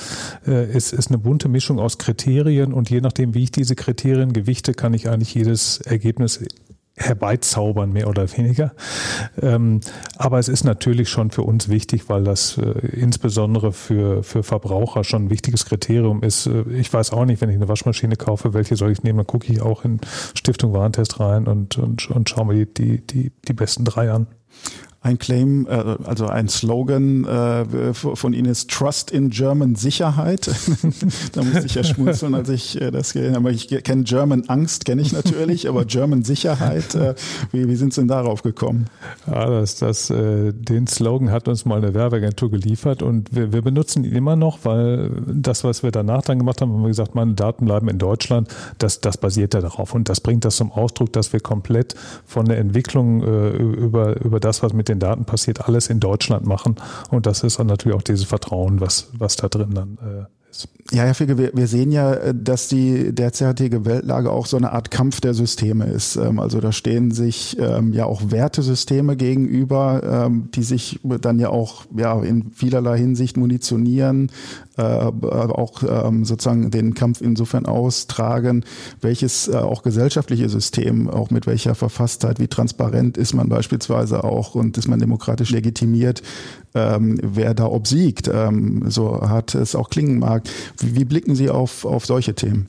[0.47, 4.33] äh, ist, ist eine bunte Mischung aus Kriterien und je nachdem, wie ich diese Kriterien
[4.33, 6.41] gewichte, kann ich eigentlich jedes Ergebnis
[6.99, 8.73] herbeizaubern, mehr oder weniger.
[9.41, 9.81] Ähm,
[10.17, 15.05] aber es ist natürlich schon für uns wichtig, weil das äh, insbesondere für, für Verbraucher
[15.05, 16.47] schon ein wichtiges Kriterium ist.
[16.47, 19.27] Äh, ich weiß auch nicht, wenn ich eine Waschmaschine kaufe, welche soll ich nehmen, dann
[19.27, 20.01] gucke ich auch in
[20.35, 24.27] Stiftung Warentest rein und, und, und schaue mir die, die, die besten drei an.
[25.01, 30.51] Ein Claim, äh, also ein Slogan äh, von Ihnen ist Trust in German Sicherheit.
[31.33, 33.53] da musste ich ja schmunzeln, als ich äh, das gesehen habe.
[33.53, 37.15] Ich kenne German Angst, kenne ich natürlich, aber German Sicherheit, äh,
[37.53, 38.87] wie, wie sind Sie denn darauf gekommen?
[39.29, 43.63] Ja, das, das, äh, den Slogan hat uns mal eine Werbeagentur geliefert und wir, wir
[43.63, 47.15] benutzen ihn immer noch, weil das, was wir danach dann gemacht haben, haben wir gesagt,
[47.15, 50.73] meine Daten bleiben in Deutschland, das, das basiert ja darauf und das bringt das zum
[50.73, 51.95] Ausdruck, dass wir komplett
[52.27, 56.46] von der Entwicklung äh, über, über das, was mit den Daten passiert, alles in Deutschland
[56.46, 56.77] machen.
[57.11, 60.38] Und das ist dann natürlich auch dieses Vertrauen, was, was da drin dann äh.
[60.91, 64.73] Ja, Herr Figge, wir, wir sehen ja, äh, dass die derzeitige Weltlage auch so eine
[64.73, 66.17] Art Kampf der Systeme ist.
[66.17, 71.51] Ähm, also da stehen sich ähm, ja auch Wertesysteme gegenüber, ähm, die sich dann ja
[71.51, 74.33] auch ja in vielerlei Hinsicht munitionieren,
[74.79, 78.65] äh, auch ähm, sozusagen den Kampf insofern austragen,
[79.03, 84.55] welches äh, auch gesellschaftliche System, auch mit welcher Verfasstheit, wie transparent ist man beispielsweise auch
[84.55, 86.23] und ist man demokratisch legitimiert,
[86.75, 90.45] ähm, wer da obsiegt, ähm, so hat es auch klingen mag.
[90.79, 92.69] Wie, wie blicken Sie auf, auf solche Themen?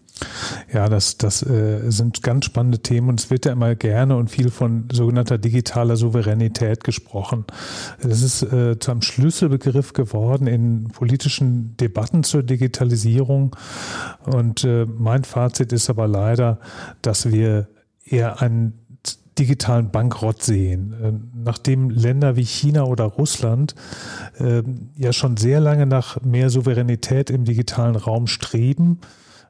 [0.73, 4.29] Ja, das, das äh, sind ganz spannende Themen und es wird ja immer gerne und
[4.29, 7.45] viel von sogenannter digitaler Souveränität gesprochen.
[8.01, 13.55] Das ist äh, zu einem Schlüsselbegriff geworden in politischen Debatten zur Digitalisierung.
[14.25, 16.59] Und äh, mein Fazit ist aber leider,
[17.01, 17.67] dass wir
[18.03, 18.73] eher einen
[19.39, 20.93] digitalen Bankrott sehen.
[21.01, 23.73] Äh, nachdem Länder wie China oder Russland
[24.39, 24.61] äh,
[24.95, 28.99] ja schon sehr lange nach mehr Souveränität im digitalen Raum streben,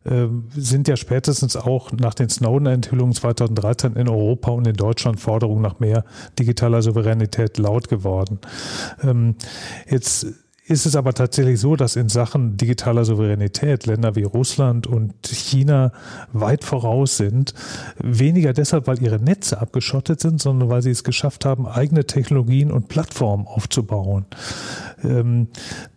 [0.06, 5.62] äh, sind ja spätestens auch nach den Snowden-Enthüllungen 2013 in Europa und in Deutschland Forderungen
[5.62, 6.06] nach mehr
[6.38, 8.39] digitaler Souveränität laut geworden.
[9.04, 9.36] Ähm,
[9.89, 10.28] jetzt
[10.69, 15.91] ist es aber tatsächlich so, dass in Sachen digitaler Souveränität Länder wie Russland und China
[16.32, 17.55] weit voraus sind.
[17.97, 22.71] Weniger deshalb, weil ihre Netze abgeschottet sind, sondern weil sie es geschafft haben, eigene Technologien
[22.71, 24.25] und Plattformen aufzubauen.
[25.03, 25.47] Ähm,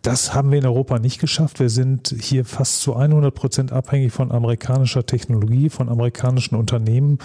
[0.01, 1.59] das haben wir in Europa nicht geschafft.
[1.59, 7.19] Wir sind hier fast zu 100 Prozent abhängig von amerikanischer Technologie, von amerikanischen Unternehmen.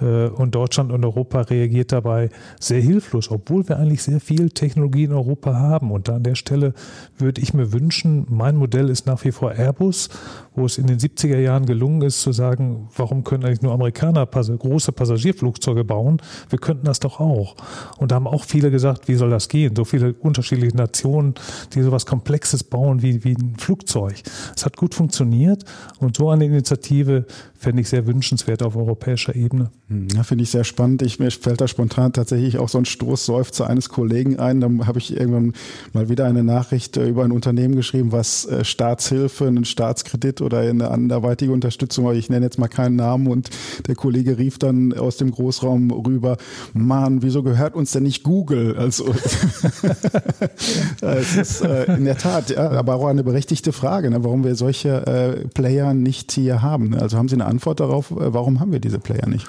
[0.00, 5.04] Äh, und Deutschland und Europa reagiert dabei sehr hilflos, obwohl wir eigentlich sehr viel Technologie
[5.04, 5.90] in Europa haben.
[5.90, 6.74] Und da an der Stelle
[7.18, 10.08] würde ich mir wünschen, mein Modell ist nach wie vor Airbus,
[10.54, 14.26] wo es in den 70er Jahren gelungen ist zu sagen, warum können eigentlich nur Amerikaner
[14.26, 16.20] große Passagierflugzeuge bauen?
[16.50, 17.56] Wir könnten das doch auch.
[17.98, 19.74] Und da haben auch viele gesagt, wie soll das gehen?
[19.76, 21.34] So viele unterschiedliche Nationen,
[21.72, 24.22] die so was Komplexes bauen wie, wie ein Flugzeug.
[24.54, 25.64] Es hat gut funktioniert
[25.98, 27.26] und so eine Initiative
[27.62, 29.70] fände ich sehr wünschenswert auf europäischer Ebene.
[29.88, 31.02] Hm, ja, finde ich sehr spannend.
[31.02, 34.60] Ich, mir fällt da spontan tatsächlich auch so ein Stoßseufzer eines Kollegen ein.
[34.60, 35.52] Da habe ich irgendwann
[35.92, 40.40] mal wieder eine Nachricht Bericht äh, über ein Unternehmen geschrieben, was äh, Staatshilfe, einen Staatskredit
[40.40, 43.50] oder eine anderweitige Unterstützung, aber ich nenne jetzt mal keinen Namen und
[43.86, 46.36] der Kollege rief dann aus dem Großraum rüber,
[46.74, 48.76] Mann, wieso gehört uns denn nicht Google?
[48.76, 49.06] Also
[51.00, 54.54] es ist äh, in der Tat, ja, aber auch eine berechtigte Frage, ne, warum wir
[54.54, 56.94] solche Player nicht hier haben.
[56.94, 59.46] Also haben Sie eine Antwort darauf, warum haben wir diese Player nicht?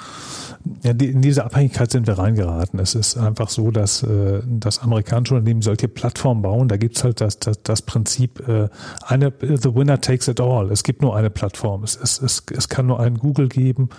[0.81, 2.79] Ja, die, in diese Abhängigkeit sind wir reingeraten.
[2.79, 6.69] Es ist einfach so, dass, äh, dass amerikanische Unternehmen solche Plattformen bauen.
[6.69, 8.69] Da gibt's halt das, das, das Prinzip, äh,
[9.05, 10.71] eine, the winner takes it all.
[10.71, 11.83] Es gibt nur eine Plattform.
[11.83, 13.89] Es, es, es, es kann nur einen Google geben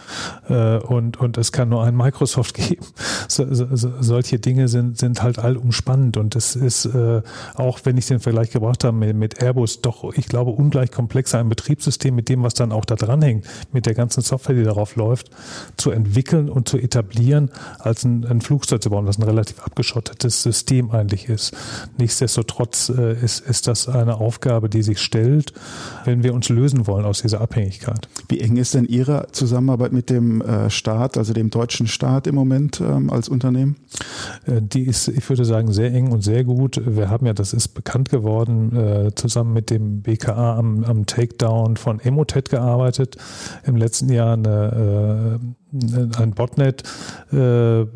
[0.48, 2.86] äh, und, und es kann nur einen Microsoft geben.
[3.28, 3.66] So, so,
[4.00, 6.16] solche Dinge sind, sind halt allumspannend.
[6.16, 7.20] Und es ist, äh,
[7.56, 11.40] auch wenn ich den Vergleich gebracht habe mit, mit Airbus, doch, ich glaube, ungleich komplexer
[11.40, 14.96] ein Betriebssystem mit dem, was dann auch da dranhängt, mit der ganzen Software, die darauf
[14.96, 15.30] läuft,
[15.76, 20.42] zu entwickeln und zu etablieren, als ein, ein Flugzeug zu bauen, was ein relativ abgeschottetes
[20.42, 21.54] System eigentlich ist.
[21.98, 25.52] Nichtsdestotrotz äh, ist, ist das eine Aufgabe, die sich stellt,
[26.04, 28.08] wenn wir uns lösen wollen aus dieser Abhängigkeit.
[28.28, 32.34] Wie eng ist denn Ihre Zusammenarbeit mit dem äh, Staat, also dem deutschen Staat im
[32.34, 33.76] Moment ähm, als Unternehmen?
[34.46, 36.80] Äh, die ist, ich würde sagen, sehr eng und sehr gut.
[36.84, 41.76] Wir haben ja, das ist bekannt geworden, äh, zusammen mit dem BKA am, am Takedown
[41.76, 43.16] von Emotet gearbeitet.
[43.64, 45.40] Im letzten Jahr eine
[45.74, 46.82] ein Botnet.
[47.32, 47.86] Äh,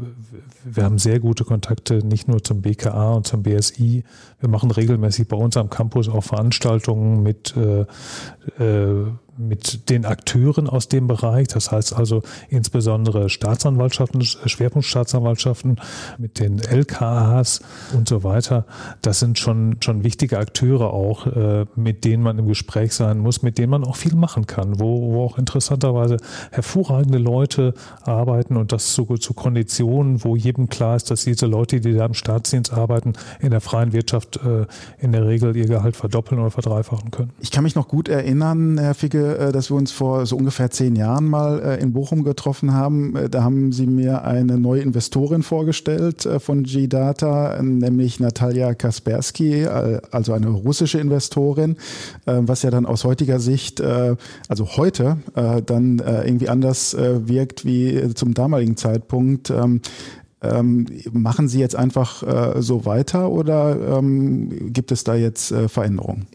[0.65, 4.05] wir haben sehr gute Kontakte, nicht nur zum BKA und zum BSI.
[4.41, 7.83] Wir machen regelmäßig bei uns am Campus auch Veranstaltungen mit äh,
[8.63, 9.07] äh,
[9.39, 15.81] mit den Akteuren aus dem Bereich, das heißt also insbesondere Staatsanwaltschaften, Schwerpunktstaatsanwaltschaften,
[16.19, 17.61] mit den LKAs
[17.95, 18.67] und so weiter.
[19.03, 23.43] Das sind schon, schon wichtige Akteure auch, äh, mit denen man im Gespräch sein muss,
[23.43, 26.17] mit denen man auch viel machen kann, wo, wo auch interessanterweise
[26.51, 31.81] hervorragende Leute arbeiten und das zu, zu Konditionen, wo jedem klar ist, dass diese Leute,
[31.81, 34.67] die da im Staatsdienst arbeiten, in der freien Wirtschaft äh,
[34.99, 37.31] in der Regel ihr Gehalt verdoppeln oder verdreifachen können.
[37.41, 40.71] Ich kann mich noch gut erinnern, Herr Ficke, äh, dass wir uns vor so ungefähr
[40.71, 43.17] zehn Jahren mal äh, in Bochum getroffen haben.
[43.17, 50.33] Äh, da haben Sie mir eine neue Investorin vorgestellt von G-Data, nämlich Natalia Kaspersky, also
[50.33, 51.77] eine russische Investorin,
[52.25, 58.77] was ja dann aus heutiger Sicht, also heute, dann irgendwie anders wirkt wie zum damaligen
[58.77, 59.51] Zeitpunkt.
[59.51, 59.81] Ähm,
[60.41, 62.23] ähm, machen Sie jetzt einfach
[62.61, 66.27] so weiter oder ähm, gibt es da jetzt Veränderungen?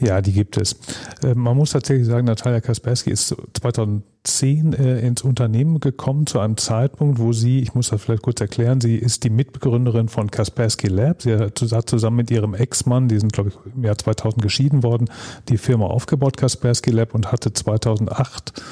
[0.00, 0.76] Ja, die gibt es.
[1.22, 6.56] Äh, man muss tatsächlich sagen, Natalia Kaspersky ist 2010 äh, ins Unternehmen gekommen zu einem
[6.56, 10.88] Zeitpunkt, wo sie, ich muss das vielleicht kurz erklären, sie ist die Mitbegründerin von Kaspersky
[10.88, 11.20] Lab.
[11.22, 15.10] Sie hat zusammen mit ihrem Ex-Mann, die sind glaube ich im Jahr 2000 geschieden worden,
[15.48, 18.62] die Firma aufgebaut, Kaspersky Lab, und hatte 2008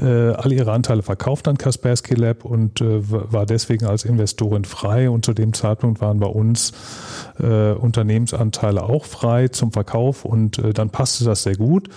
[0.00, 5.10] äh, alle ihre Anteile verkauft an Kaspersky Lab und äh, war deswegen als Investorin frei.
[5.10, 6.72] Und zu dem Zeitpunkt waren bei uns
[7.40, 11.88] äh, Unternehmensanteile auch frei zum Verkauf und äh, dann passte das sehr gut.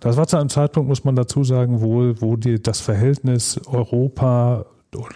[0.00, 4.66] Das war zu einem Zeitpunkt, muss man dazu sagen, wohl, wo die, das Verhältnis Europa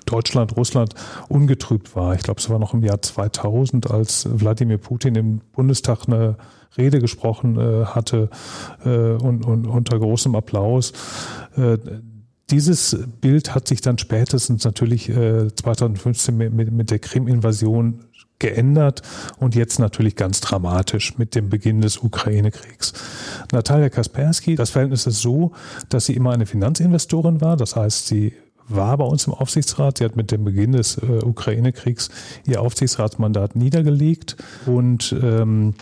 [0.07, 0.95] Deutschland, Russland
[1.29, 2.15] ungetrübt war.
[2.15, 6.37] Ich glaube, es war noch im Jahr 2000, als Wladimir Putin im Bundestag eine
[6.77, 8.31] Rede gesprochen äh, hatte
[8.85, 10.93] äh, und, und unter großem Applaus.
[11.57, 11.79] Äh,
[12.51, 18.05] dieses Bild hat sich dann spätestens natürlich äh, 2015 mit, mit der Krim-Invasion
[18.39, 19.03] geändert
[19.39, 22.95] und jetzt natürlich ganz dramatisch mit dem Beginn des Ukraine-Kriegs.
[23.53, 25.53] Natalia Kaspersky, das Verhältnis ist so,
[25.91, 28.33] dass sie immer eine Finanzinvestorin war, das heißt, sie
[28.71, 29.99] war bei uns im Aufsichtsrat.
[29.99, 32.09] Sie hat mit dem Beginn des äh, Ukraine-Kriegs
[32.47, 35.75] ihr Aufsichtsratsmandat niedergelegt und ähm,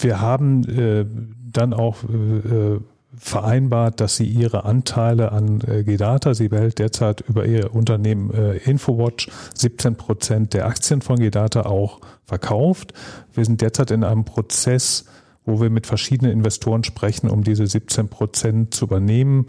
[0.00, 1.04] wir haben äh,
[1.52, 2.80] dann auch äh, äh
[3.20, 8.56] vereinbart, dass sie ihre Anteile an äh, Gedata, sie behält derzeit über ihr Unternehmen äh,
[8.56, 12.94] Infowatch 17 Prozent der Aktien von Gedata auch verkauft.
[13.34, 15.04] Wir sind derzeit in einem Prozess,
[15.44, 19.46] wo wir mit verschiedenen Investoren sprechen, um diese 17 Prozent zu übernehmen.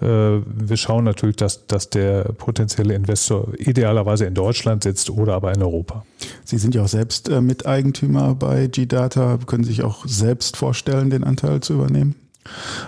[0.00, 5.54] Äh, wir schauen natürlich, dass, dass der potenzielle Investor idealerweise in Deutschland sitzt oder aber
[5.54, 6.04] in Europa.
[6.44, 9.38] Sie sind ja auch selbst äh, Miteigentümer bei G-Data.
[9.46, 12.14] Können Sie sich auch selbst vorstellen, den Anteil zu übernehmen?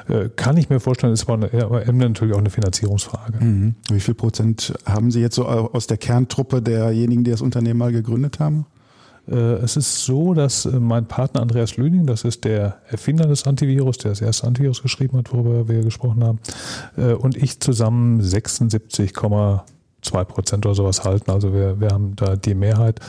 [0.08, 1.36] Äh, kann ich mir vorstellen, ist aber
[1.92, 3.44] natürlich auch eine Finanzierungsfrage.
[3.44, 3.74] Mhm.
[3.90, 7.92] Wie viel Prozent haben Sie jetzt so aus der Kerntruppe derjenigen, die das Unternehmen mal
[7.92, 8.66] gegründet haben?
[9.28, 13.46] Äh, es ist so, dass äh, mein Partner Andreas Lüning, das ist der Erfinder des
[13.46, 16.38] Antivirus, der das erste Antivirus geschrieben hat, worüber wir gesprochen haben,
[16.96, 19.60] und ich zusammen 76,5
[20.02, 21.30] zwei Prozent oder sowas halten.
[21.30, 23.00] Also wir, wir haben da die Mehrheit.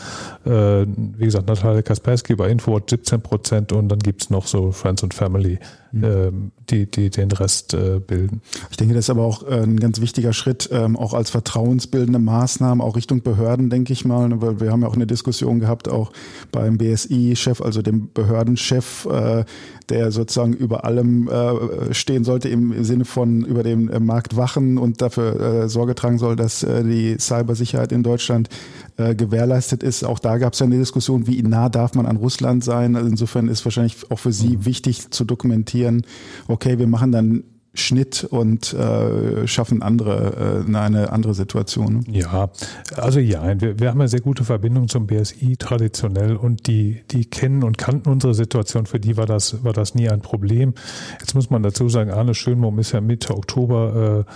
[0.46, 5.04] Äh, wie gesagt, Natalia Kaspersky bei Infowatch 17 Prozent und dann gibt's noch so Friends
[5.04, 5.60] and Family,
[5.92, 6.04] mhm.
[6.04, 6.32] äh,
[6.70, 8.42] die, die den Rest äh, bilden.
[8.72, 12.20] Ich denke, das ist aber auch äh, ein ganz wichtiger Schritt, ähm, auch als vertrauensbildende
[12.20, 14.30] Maßnahme, auch Richtung Behörden, denke ich mal.
[14.42, 16.12] Weil wir haben ja auch eine Diskussion gehabt, auch
[16.52, 19.46] beim BSI-Chef, also dem Behördenchef, äh,
[19.90, 25.02] der sozusagen über allem äh, stehen sollte im Sinne von über den Markt wachen und
[25.02, 28.50] dafür Sorge tragen soll, dass die Cybersicherheit in Deutschland
[28.98, 30.04] äh, gewährleistet ist.
[30.04, 32.96] Auch da gab es ja eine Diskussion, wie nah darf man an Russland sein.
[32.96, 34.66] Also insofern ist wahrscheinlich auch für Sie mhm.
[34.66, 36.04] wichtig zu dokumentieren,
[36.48, 37.44] okay, wir machen dann
[37.76, 42.04] Schnitt und äh, schaffen andere äh, eine andere Situation.
[42.08, 42.18] Ne?
[42.20, 42.50] Ja,
[42.96, 47.26] also ja, wir, wir haben eine sehr gute Verbindung zum BSI traditionell und die die
[47.26, 48.88] kennen und kannten unsere Situation.
[48.88, 50.74] Für die war das war das nie ein Problem.
[51.20, 54.32] Jetzt muss man dazu sagen, Arne Schönbaum ist ja Mitte Oktober äh,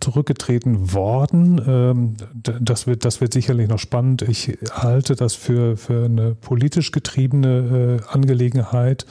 [0.00, 1.60] zurückgetreten worden.
[1.66, 4.22] Ähm, das wird das wird sicherlich noch spannend.
[4.22, 9.06] Ich halte das für für eine politisch getriebene äh, Angelegenheit.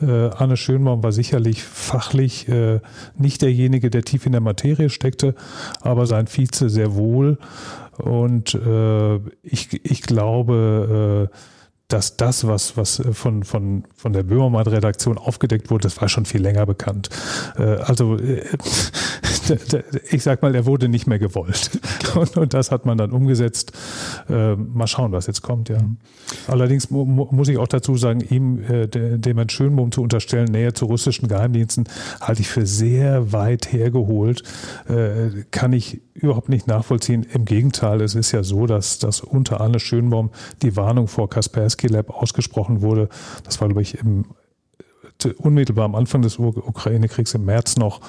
[0.00, 2.78] Äh, Arne Schönbaum war sicherlich fachlich äh,
[3.16, 5.34] nicht derjenige, der tief in der Materie steckte,
[5.80, 7.38] aber sein Vize sehr wohl.
[7.98, 11.36] Und äh, ich, ich glaube, äh,
[11.92, 16.40] dass das, was, was von, von, von der Böhmermann-Redaktion aufgedeckt wurde, das war schon viel
[16.40, 17.10] länger bekannt.
[17.56, 18.44] Äh, also äh,
[20.10, 21.70] ich sag mal, er wurde nicht mehr gewollt.
[22.14, 23.72] Und, und das hat man dann umgesetzt.
[24.28, 25.78] Äh, mal schauen, was jetzt kommt, ja.
[26.48, 31.28] Allerdings muss ich auch dazu sagen, ihm, dem Herrn Schönbohm zu unterstellen, Nähe zu russischen
[31.28, 31.88] Geheimdiensten,
[32.20, 34.42] halte ich für sehr weit hergeholt.
[35.50, 37.26] Kann ich überhaupt nicht nachvollziehen.
[37.32, 40.30] Im Gegenteil, es ist ja so, dass, dass unter Arne Schönbaum
[40.62, 43.08] die Warnung vor Kaspersky Lab ausgesprochen wurde.
[43.44, 44.24] Das war, glaube ich, im
[45.26, 48.00] unmittelbar am Anfang des Ukraine-Kriegs im März noch,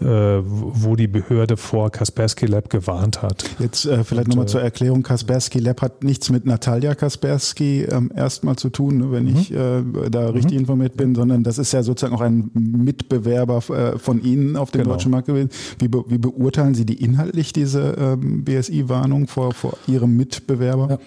[0.00, 3.44] äh, wo die Behörde vor Kaspersky Lab gewarnt hat.
[3.58, 8.10] Jetzt äh, vielleicht nochmal äh, zur Erklärung, Kaspersky Lab hat nichts mit Natalia Kaspersky ähm,
[8.14, 9.36] erstmal zu tun, ne, wenn mhm.
[9.36, 10.60] ich äh, da richtig mhm.
[10.60, 14.82] informiert bin, sondern das ist ja sozusagen auch ein Mitbewerber äh, von Ihnen auf dem
[14.82, 14.94] genau.
[14.94, 15.50] deutschen Markt gewesen.
[15.78, 20.88] Wie, be wie beurteilen Sie die inhaltlich, diese ähm, BSI-Warnung vor, vor Ihrem Mitbewerber?
[20.90, 20.98] Ja.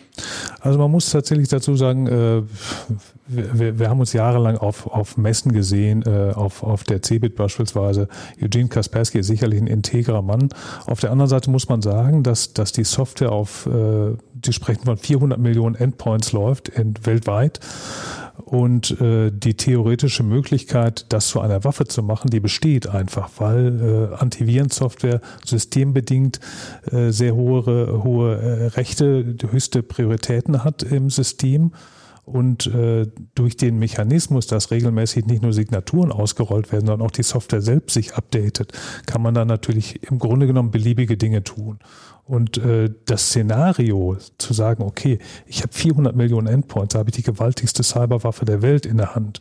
[0.59, 2.41] Also man muss tatsächlich dazu sagen, äh,
[3.27, 8.07] wir, wir haben uns jahrelang auf, auf Messen gesehen, äh, auf, auf der CeBIT beispielsweise.
[8.41, 10.49] Eugene Kaspersky ist sicherlich ein integrer Mann.
[10.85, 14.85] Auf der anderen Seite muss man sagen, dass, dass die Software auf, äh, die sprechen
[14.85, 17.59] von 400 Millionen Endpoints läuft in, weltweit.
[18.43, 24.11] Und äh, die theoretische Möglichkeit, das zu einer Waffe zu machen, die besteht einfach, weil
[24.11, 26.39] äh, Antivirensoftware systembedingt
[26.91, 31.71] äh, sehr hohe, hohe äh, Rechte, höchste Prioritäten hat im System
[32.25, 37.23] und äh, durch den Mechanismus, dass regelmäßig nicht nur Signaturen ausgerollt werden, sondern auch die
[37.23, 38.73] Software selbst sich updatet,
[39.05, 41.79] kann man dann natürlich im Grunde genommen beliebige Dinge tun.
[42.23, 47.15] Und äh, das Szenario zu sagen, okay, ich habe 400 Millionen Endpoints, da habe ich
[47.15, 49.39] die gewaltigste Cyberwaffe der Welt in der Hand.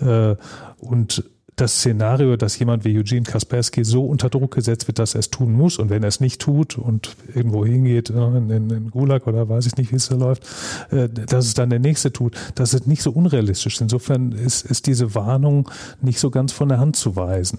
[0.00, 0.36] Äh,
[0.78, 1.24] und
[1.60, 5.30] das Szenario, dass jemand wie Eugene Kaspersky so unter Druck gesetzt wird, dass er es
[5.30, 8.90] tun muss und wenn er es nicht tut und irgendwo hingeht, äh, in, in, in
[8.90, 10.46] Gulag oder weiß ich nicht, wie es da läuft,
[10.90, 13.80] äh, dass es dann der Nächste tut, das ist nicht so unrealistisch.
[13.80, 15.70] Insofern ist, ist diese Warnung
[16.00, 17.58] nicht so ganz von der Hand zu weisen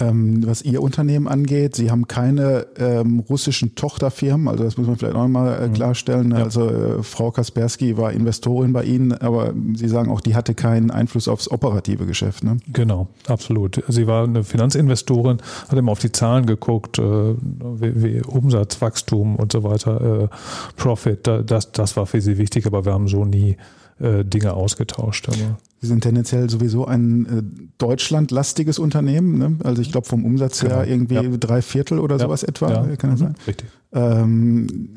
[0.00, 1.76] ähm, was Ihr Unternehmen angeht.
[1.76, 5.72] Sie haben keine ähm, russischen Tochterfirmen, also das muss man vielleicht auch mal äh, mhm.
[5.72, 6.30] klarstellen.
[6.32, 6.44] Ja.
[6.44, 10.90] Also äh, Frau Kaspersky war Investorin bei Ihnen, aber Sie sagen auch, die hatte keinen
[10.90, 12.44] Einfluss aufs operative Geschäft.
[12.44, 12.58] Ne?
[12.72, 13.82] Genau, absolut.
[13.88, 19.36] Sie war eine Finanzinvestorin, hat immer auf die Zahlen geguckt, äh, wie, wie Umsatz, Wachstum
[19.36, 20.28] und so weiter, äh,
[20.76, 23.56] Profit, das, das war für sie wichtig, aber wir haben so nie
[24.00, 25.28] äh, Dinge ausgetauscht.
[25.28, 25.58] Aber.
[25.80, 27.42] Sie sind tendenziell sowieso ein äh,
[27.78, 29.38] deutschlandlastiges Unternehmen.
[29.38, 29.58] Ne?
[29.62, 30.82] Also ich glaube vom Umsatz her genau.
[30.82, 31.22] irgendwie ja.
[31.22, 32.22] drei Viertel oder ja.
[32.22, 32.70] sowas etwa.
[32.70, 32.96] Ja.
[32.96, 33.24] Kann das mhm.
[33.24, 33.34] sein?
[33.46, 33.68] Richtig.
[33.92, 34.90] Ähm,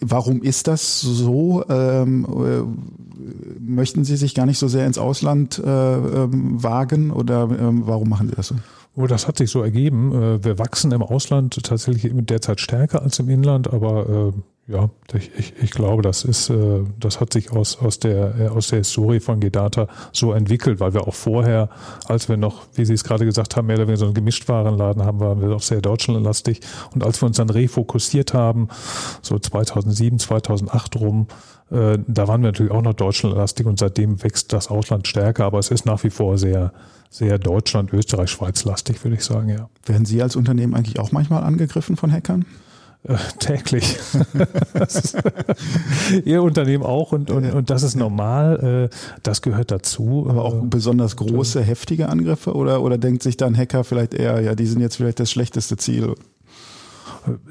[0.00, 1.64] warum ist das so?
[1.68, 7.48] Ähm, äh, möchten Sie sich gar nicht so sehr ins Ausland äh, ähm, wagen oder
[7.50, 8.56] ähm, warum machen Sie das so?
[8.94, 10.12] Oh, das hat sich so ergeben.
[10.12, 15.30] Äh, wir wachsen im Ausland tatsächlich derzeit stärker als im Inland, aber äh, ja, ich,
[15.36, 19.20] ich, ich glaube, das ist, äh, das hat sich aus, aus der, aus der Historie
[19.20, 21.70] von Gedata so entwickelt, weil wir auch vorher,
[22.06, 25.04] als wir noch, wie Sie es gerade gesagt haben, mehr oder weniger so einen Gemischtwarenladen
[25.04, 26.60] haben, waren wir auch sehr deutschlandlastig.
[26.94, 28.68] Und als wir uns dann refokussiert haben,
[29.22, 31.26] so 2007, 2008 rum,
[31.72, 35.70] da waren wir natürlich auch noch deutschlandlastig und seitdem wächst das Ausland stärker, aber es
[35.70, 36.72] ist nach wie vor sehr,
[37.08, 39.68] sehr Deutschland, Österreich, Schweiz lastig, würde ich sagen, ja.
[39.86, 42.44] Werden Sie als Unternehmen eigentlich auch manchmal angegriffen von Hackern?
[43.04, 43.96] Äh, täglich.
[46.24, 50.26] Ihr Unternehmen auch und, und, und das ist normal, äh, das gehört dazu.
[50.28, 54.40] Aber auch äh, besonders große, heftige Angriffe oder, oder denkt sich dann Hacker vielleicht eher,
[54.40, 56.14] ja, die sind jetzt vielleicht das schlechteste Ziel?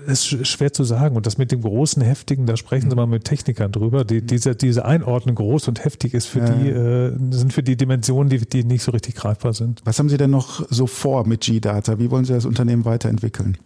[0.06, 1.16] Ist schwer zu sagen.
[1.16, 4.04] Und das mit dem großen, heftigen, da sprechen Sie mal mit Technikern drüber.
[4.04, 6.50] Die, diese, diese Einordnung groß und heftig ist für ja.
[6.50, 9.82] die, äh, sind für die Dimensionen, die, die nicht so richtig greifbar sind.
[9.86, 12.00] Was haben Sie denn noch so vor mit G-Data?
[12.00, 13.58] Wie wollen Sie das Unternehmen weiterentwickeln?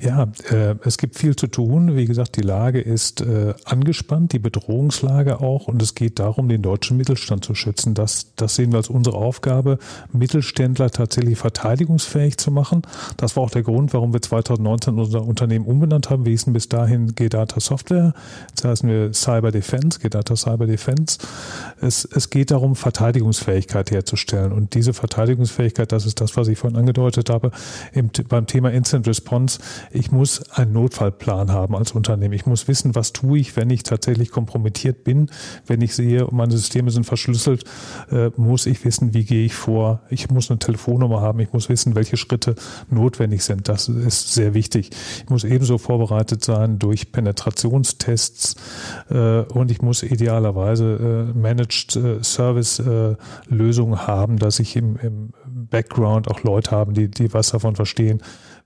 [0.00, 1.96] Ja, äh, es gibt viel zu tun.
[1.96, 5.68] Wie gesagt, die Lage ist äh, angespannt, die Bedrohungslage auch.
[5.68, 7.94] Und es geht darum, den deutschen Mittelstand zu schützen.
[7.94, 9.78] Das, das sehen wir als unsere Aufgabe,
[10.12, 12.82] Mittelständler tatsächlich verteidigungsfähig zu machen.
[13.16, 14.94] Das war auch der Grund, warum wir 2019
[15.26, 16.24] Unternehmen umbenannt haben.
[16.24, 18.14] Wir hießen bis dahin G-Data Software.
[18.50, 21.18] Jetzt heißen wir Cyber Defense, G-Data Cyber Defense.
[21.80, 24.52] Es, es geht darum, Verteidigungsfähigkeit herzustellen.
[24.52, 27.50] Und diese Verteidigungsfähigkeit, das ist das, was ich vorhin angedeutet habe,
[27.92, 29.60] im, beim Thema Instant Response Response,
[29.90, 32.34] ich muss einen Notfallplan haben als Unternehmen.
[32.34, 35.30] Ich muss wissen, was tue ich, wenn ich tatsächlich kompromittiert bin.
[35.66, 37.64] Wenn ich sehe, meine Systeme sind verschlüsselt,
[38.10, 40.00] äh, muss ich wissen, wie gehe ich vor.
[40.10, 41.40] Ich muss eine Telefonnummer haben.
[41.40, 42.54] Ich muss wissen, welche Schritte
[42.90, 43.68] notwendig sind.
[43.68, 44.90] Das ist sehr wichtig.
[45.18, 48.56] Ich muss ebenso vorbereitet sein durch Penetrationstests
[49.10, 53.16] äh, und ich muss idealerweise äh, Managed äh, Service äh,
[53.48, 58.22] Lösungen haben, dass ich im, im Background auch Leute haben, die, die was davon verstehen,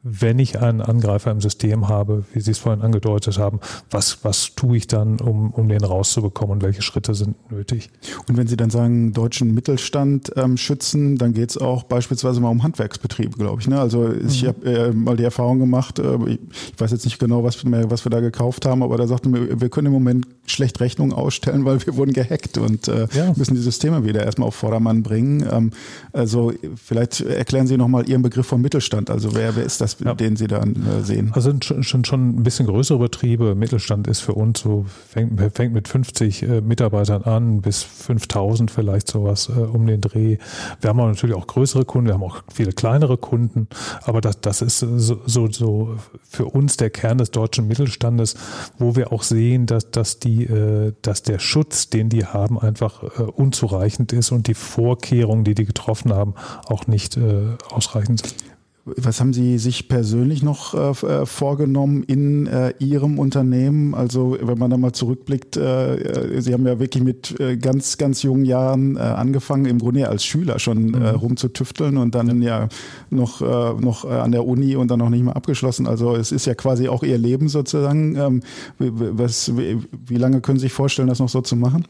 [0.09, 3.59] wenn ich einen Angreifer im System habe, wie Sie es vorhin angedeutet haben,
[3.91, 7.91] was, was tue ich dann, um, um den rauszubekommen und welche Schritte sind nötig?
[8.29, 12.51] Und wenn Sie dann sagen, deutschen Mittelstand ähm, schützen, dann geht es auch beispielsweise mal
[12.51, 13.67] um Handwerksbetriebe, glaube ich.
[13.67, 13.81] Ne?
[13.81, 14.29] Also mhm.
[14.29, 16.39] ich habe äh, mal die Erfahrung gemacht, äh, ich,
[16.79, 19.61] weiß jetzt nicht genau, was, mehr, was wir da gekauft haben, aber da sagten wir,
[19.61, 23.33] wir können im Moment schlecht Rechnungen ausstellen, weil wir wurden gehackt und äh, ja.
[23.35, 25.45] müssen die Systeme wieder erstmal auf Vordermann bringen.
[25.51, 25.73] Ähm,
[26.13, 29.11] also vielleicht erklären Sie nochmal Ihren Begriff vom Mittelstand.
[29.11, 30.15] Also wer, wer ist das, ja.
[30.15, 31.31] den Sie dann äh, sehen?
[31.35, 33.55] Also schon, schon, schon ein bisschen größere Betriebe.
[33.55, 39.09] Mittelstand ist für uns so, fängt, fängt mit 50 äh, Mitarbeitern an bis 5000 vielleicht
[39.09, 40.39] sowas äh, um den Dreh.
[40.81, 43.69] Wir haben auch natürlich auch größere Kunden, wir haben auch viele kleinere Kunden,
[44.03, 45.97] aber das, das ist so, so, so
[46.29, 48.37] für uns der Kern des deutschen Mittelstandes,
[48.79, 53.03] wo wir auch sehen, dass, dass die äh, dass der Schutz, den die haben, einfach
[53.03, 56.35] äh, unzureichend ist und die Vorkehrungen, die die getroffen haben,
[56.67, 58.56] auch nicht äh, ausreichend sind.
[58.89, 63.97] Was haben Sie sich persönlich noch äh, äh, vorgenommen in äh, Ihrem Unternehmen?
[63.97, 67.99] Also wenn man da mal zurückblickt, äh, äh Sie haben ja wirklich mit äh, ganz,
[67.99, 71.05] ganz jungen Jahren angefangen, im Grunde als Schüler schon mhm.
[71.05, 72.69] rumzutüfteln und dann ja
[73.11, 75.87] noch, noch an der Uni und dann noch nicht mal abgeschlossen.
[75.87, 78.17] Also es ist ja quasi auch Ihr Leben sozusagen.
[78.17, 78.43] Ähm,
[78.79, 81.85] was, wie lange können Sie sich vorstellen, das noch so zu machen?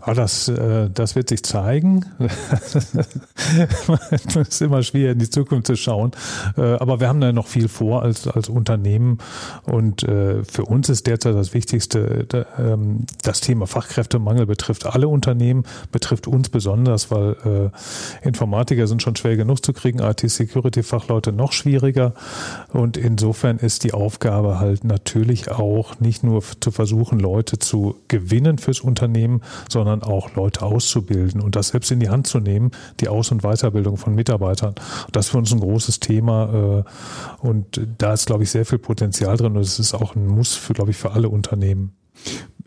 [0.00, 0.50] Ah, das,
[0.94, 2.04] das wird sich zeigen.
[4.10, 6.12] es ist immer schwer, in die Zukunft zu schauen.
[6.56, 9.18] Äh, aber wir haben da noch viel vor als, als Unternehmen
[9.64, 12.26] und äh, für uns ist derzeit das Wichtigste,
[12.58, 17.72] ähm, das Thema Fachkräftemangel betrifft alle Unternehmen, betrifft uns besonders, weil
[18.22, 22.14] äh, Informatiker sind schon schwer genug zu kriegen, IT-Security-Fachleute noch schwieriger
[22.72, 28.58] und insofern ist die Aufgabe halt natürlich auch nicht nur zu versuchen, Leute zu gewinnen
[28.58, 29.35] fürs Unternehmen,
[29.68, 32.70] sondern auch Leute auszubilden und das selbst in die Hand zu nehmen,
[33.00, 34.74] die Aus- und Weiterbildung von Mitarbeitern.
[35.12, 36.84] Das ist für uns ein großes Thema
[37.42, 40.26] äh, und da ist, glaube ich, sehr viel Potenzial drin und es ist auch ein
[40.26, 41.92] Muss für, glaube ich, für alle Unternehmen.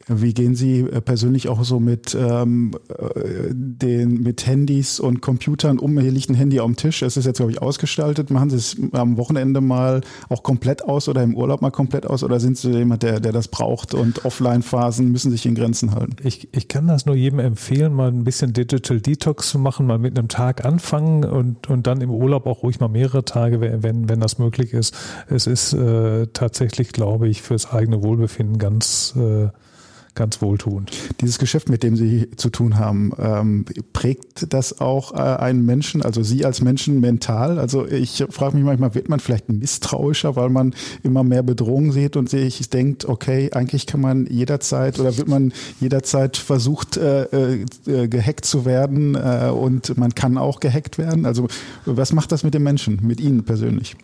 [0.10, 5.78] Wie gehen Sie äh, persönlich auch so mit ähm, äh, den mit Handys und Computern
[5.78, 6.00] um?
[6.00, 7.04] Hier liegt ein Handy dem Tisch.
[7.04, 8.32] Es ist jetzt glaube ich ausgestaltet.
[8.32, 12.24] Machen Sie es am Wochenende mal auch komplett aus oder im Urlaub mal komplett aus?
[12.24, 16.16] Oder sind Sie jemand, der, der das braucht und Offline-Phasen müssen sich in Grenzen halten?
[16.24, 20.00] Ich, ich kann das nur jedem empfehlen, mal ein bisschen Digital Detox zu machen, mal
[20.00, 24.10] mit einem Tag anfangen und, und dann im Urlaub auch ruhig mal mehrere Tage, wenn,
[24.10, 24.96] wenn das möglich ist.
[25.28, 29.39] Es ist äh, tatsächlich, glaube ich, fürs eigene Wohlbefinden ganz äh,
[30.20, 30.92] ganz wohltuend.
[31.22, 33.64] Dieses Geschäft, mit dem Sie zu tun haben, ähm,
[33.94, 37.58] prägt das auch äh, einen Menschen, also Sie als Menschen mental?
[37.58, 40.74] Also ich frage mich manchmal, wird man vielleicht misstrauischer, weil man
[41.04, 45.54] immer mehr Bedrohungen sieht und sich denkt, okay, eigentlich kann man jederzeit oder wird man
[45.80, 51.26] jederzeit versucht, äh, äh, gehackt zu werden äh, und man kann auch gehackt werden?
[51.26, 51.48] Also
[51.86, 53.96] was macht das mit den Menschen, mit Ihnen persönlich?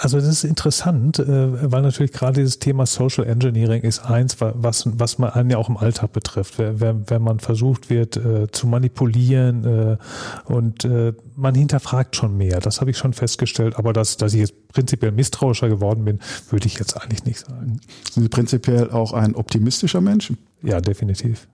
[0.00, 4.88] Also das ist interessant, äh, weil natürlich gerade dieses Thema Social Engineering ist eins, was,
[4.98, 6.58] was man einen ja auch im Alltag betrifft.
[6.58, 9.96] Wenn, wenn man versucht wird äh, zu manipulieren äh,
[10.52, 10.86] und
[11.36, 13.76] man hinterfragt schon mehr, das habe ich schon festgestellt.
[13.76, 17.80] Aber dass, dass ich jetzt prinzipiell misstrauischer geworden bin, würde ich jetzt eigentlich nicht sagen.
[18.10, 20.32] Sind Sie prinzipiell auch ein optimistischer Mensch?
[20.62, 21.46] Ja, definitiv.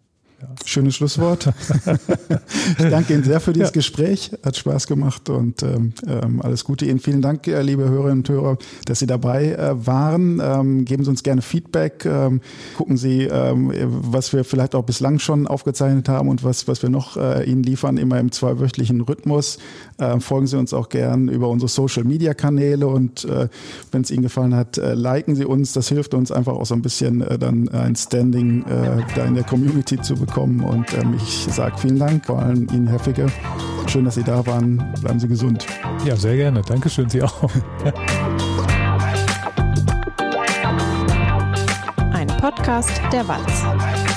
[0.65, 1.49] Schönes Schlusswort.
[2.79, 3.75] ich danke Ihnen sehr für dieses ja.
[3.75, 4.31] Gespräch.
[4.45, 6.99] Hat Spaß gemacht und ähm, ähm, alles Gute Ihnen.
[6.99, 10.41] Vielen Dank, äh, liebe Hörerinnen und Hörer, dass Sie dabei äh, waren.
[10.43, 12.05] Ähm, geben Sie uns gerne Feedback.
[12.07, 12.41] Ähm,
[12.77, 16.91] gucken Sie, ähm, was wir vielleicht auch bislang schon aufgezeichnet haben und was, was wir
[16.91, 19.59] noch äh, Ihnen liefern, immer im zweiwöchentlichen Rhythmus.
[19.99, 23.49] Äh, folgen Sie uns auch gern über unsere Social Media Kanäle und äh,
[23.93, 25.73] wenn es Ihnen gefallen hat, äh, liken Sie uns.
[25.73, 30.01] Das hilft uns einfach auch so ein bisschen dann ein Standing da in der Community
[30.01, 30.30] zu bekommen.
[30.39, 33.27] Und ähm, ich sage vielen Dank, vor allem Ihnen, Herr Ficke.
[33.87, 34.77] Schön, dass Sie da waren.
[35.01, 35.67] Bleiben Sie gesund.
[36.05, 36.63] Ja, sehr gerne.
[36.63, 37.51] Dankeschön, Sie auch.
[42.13, 44.10] Ein Podcast der Walz.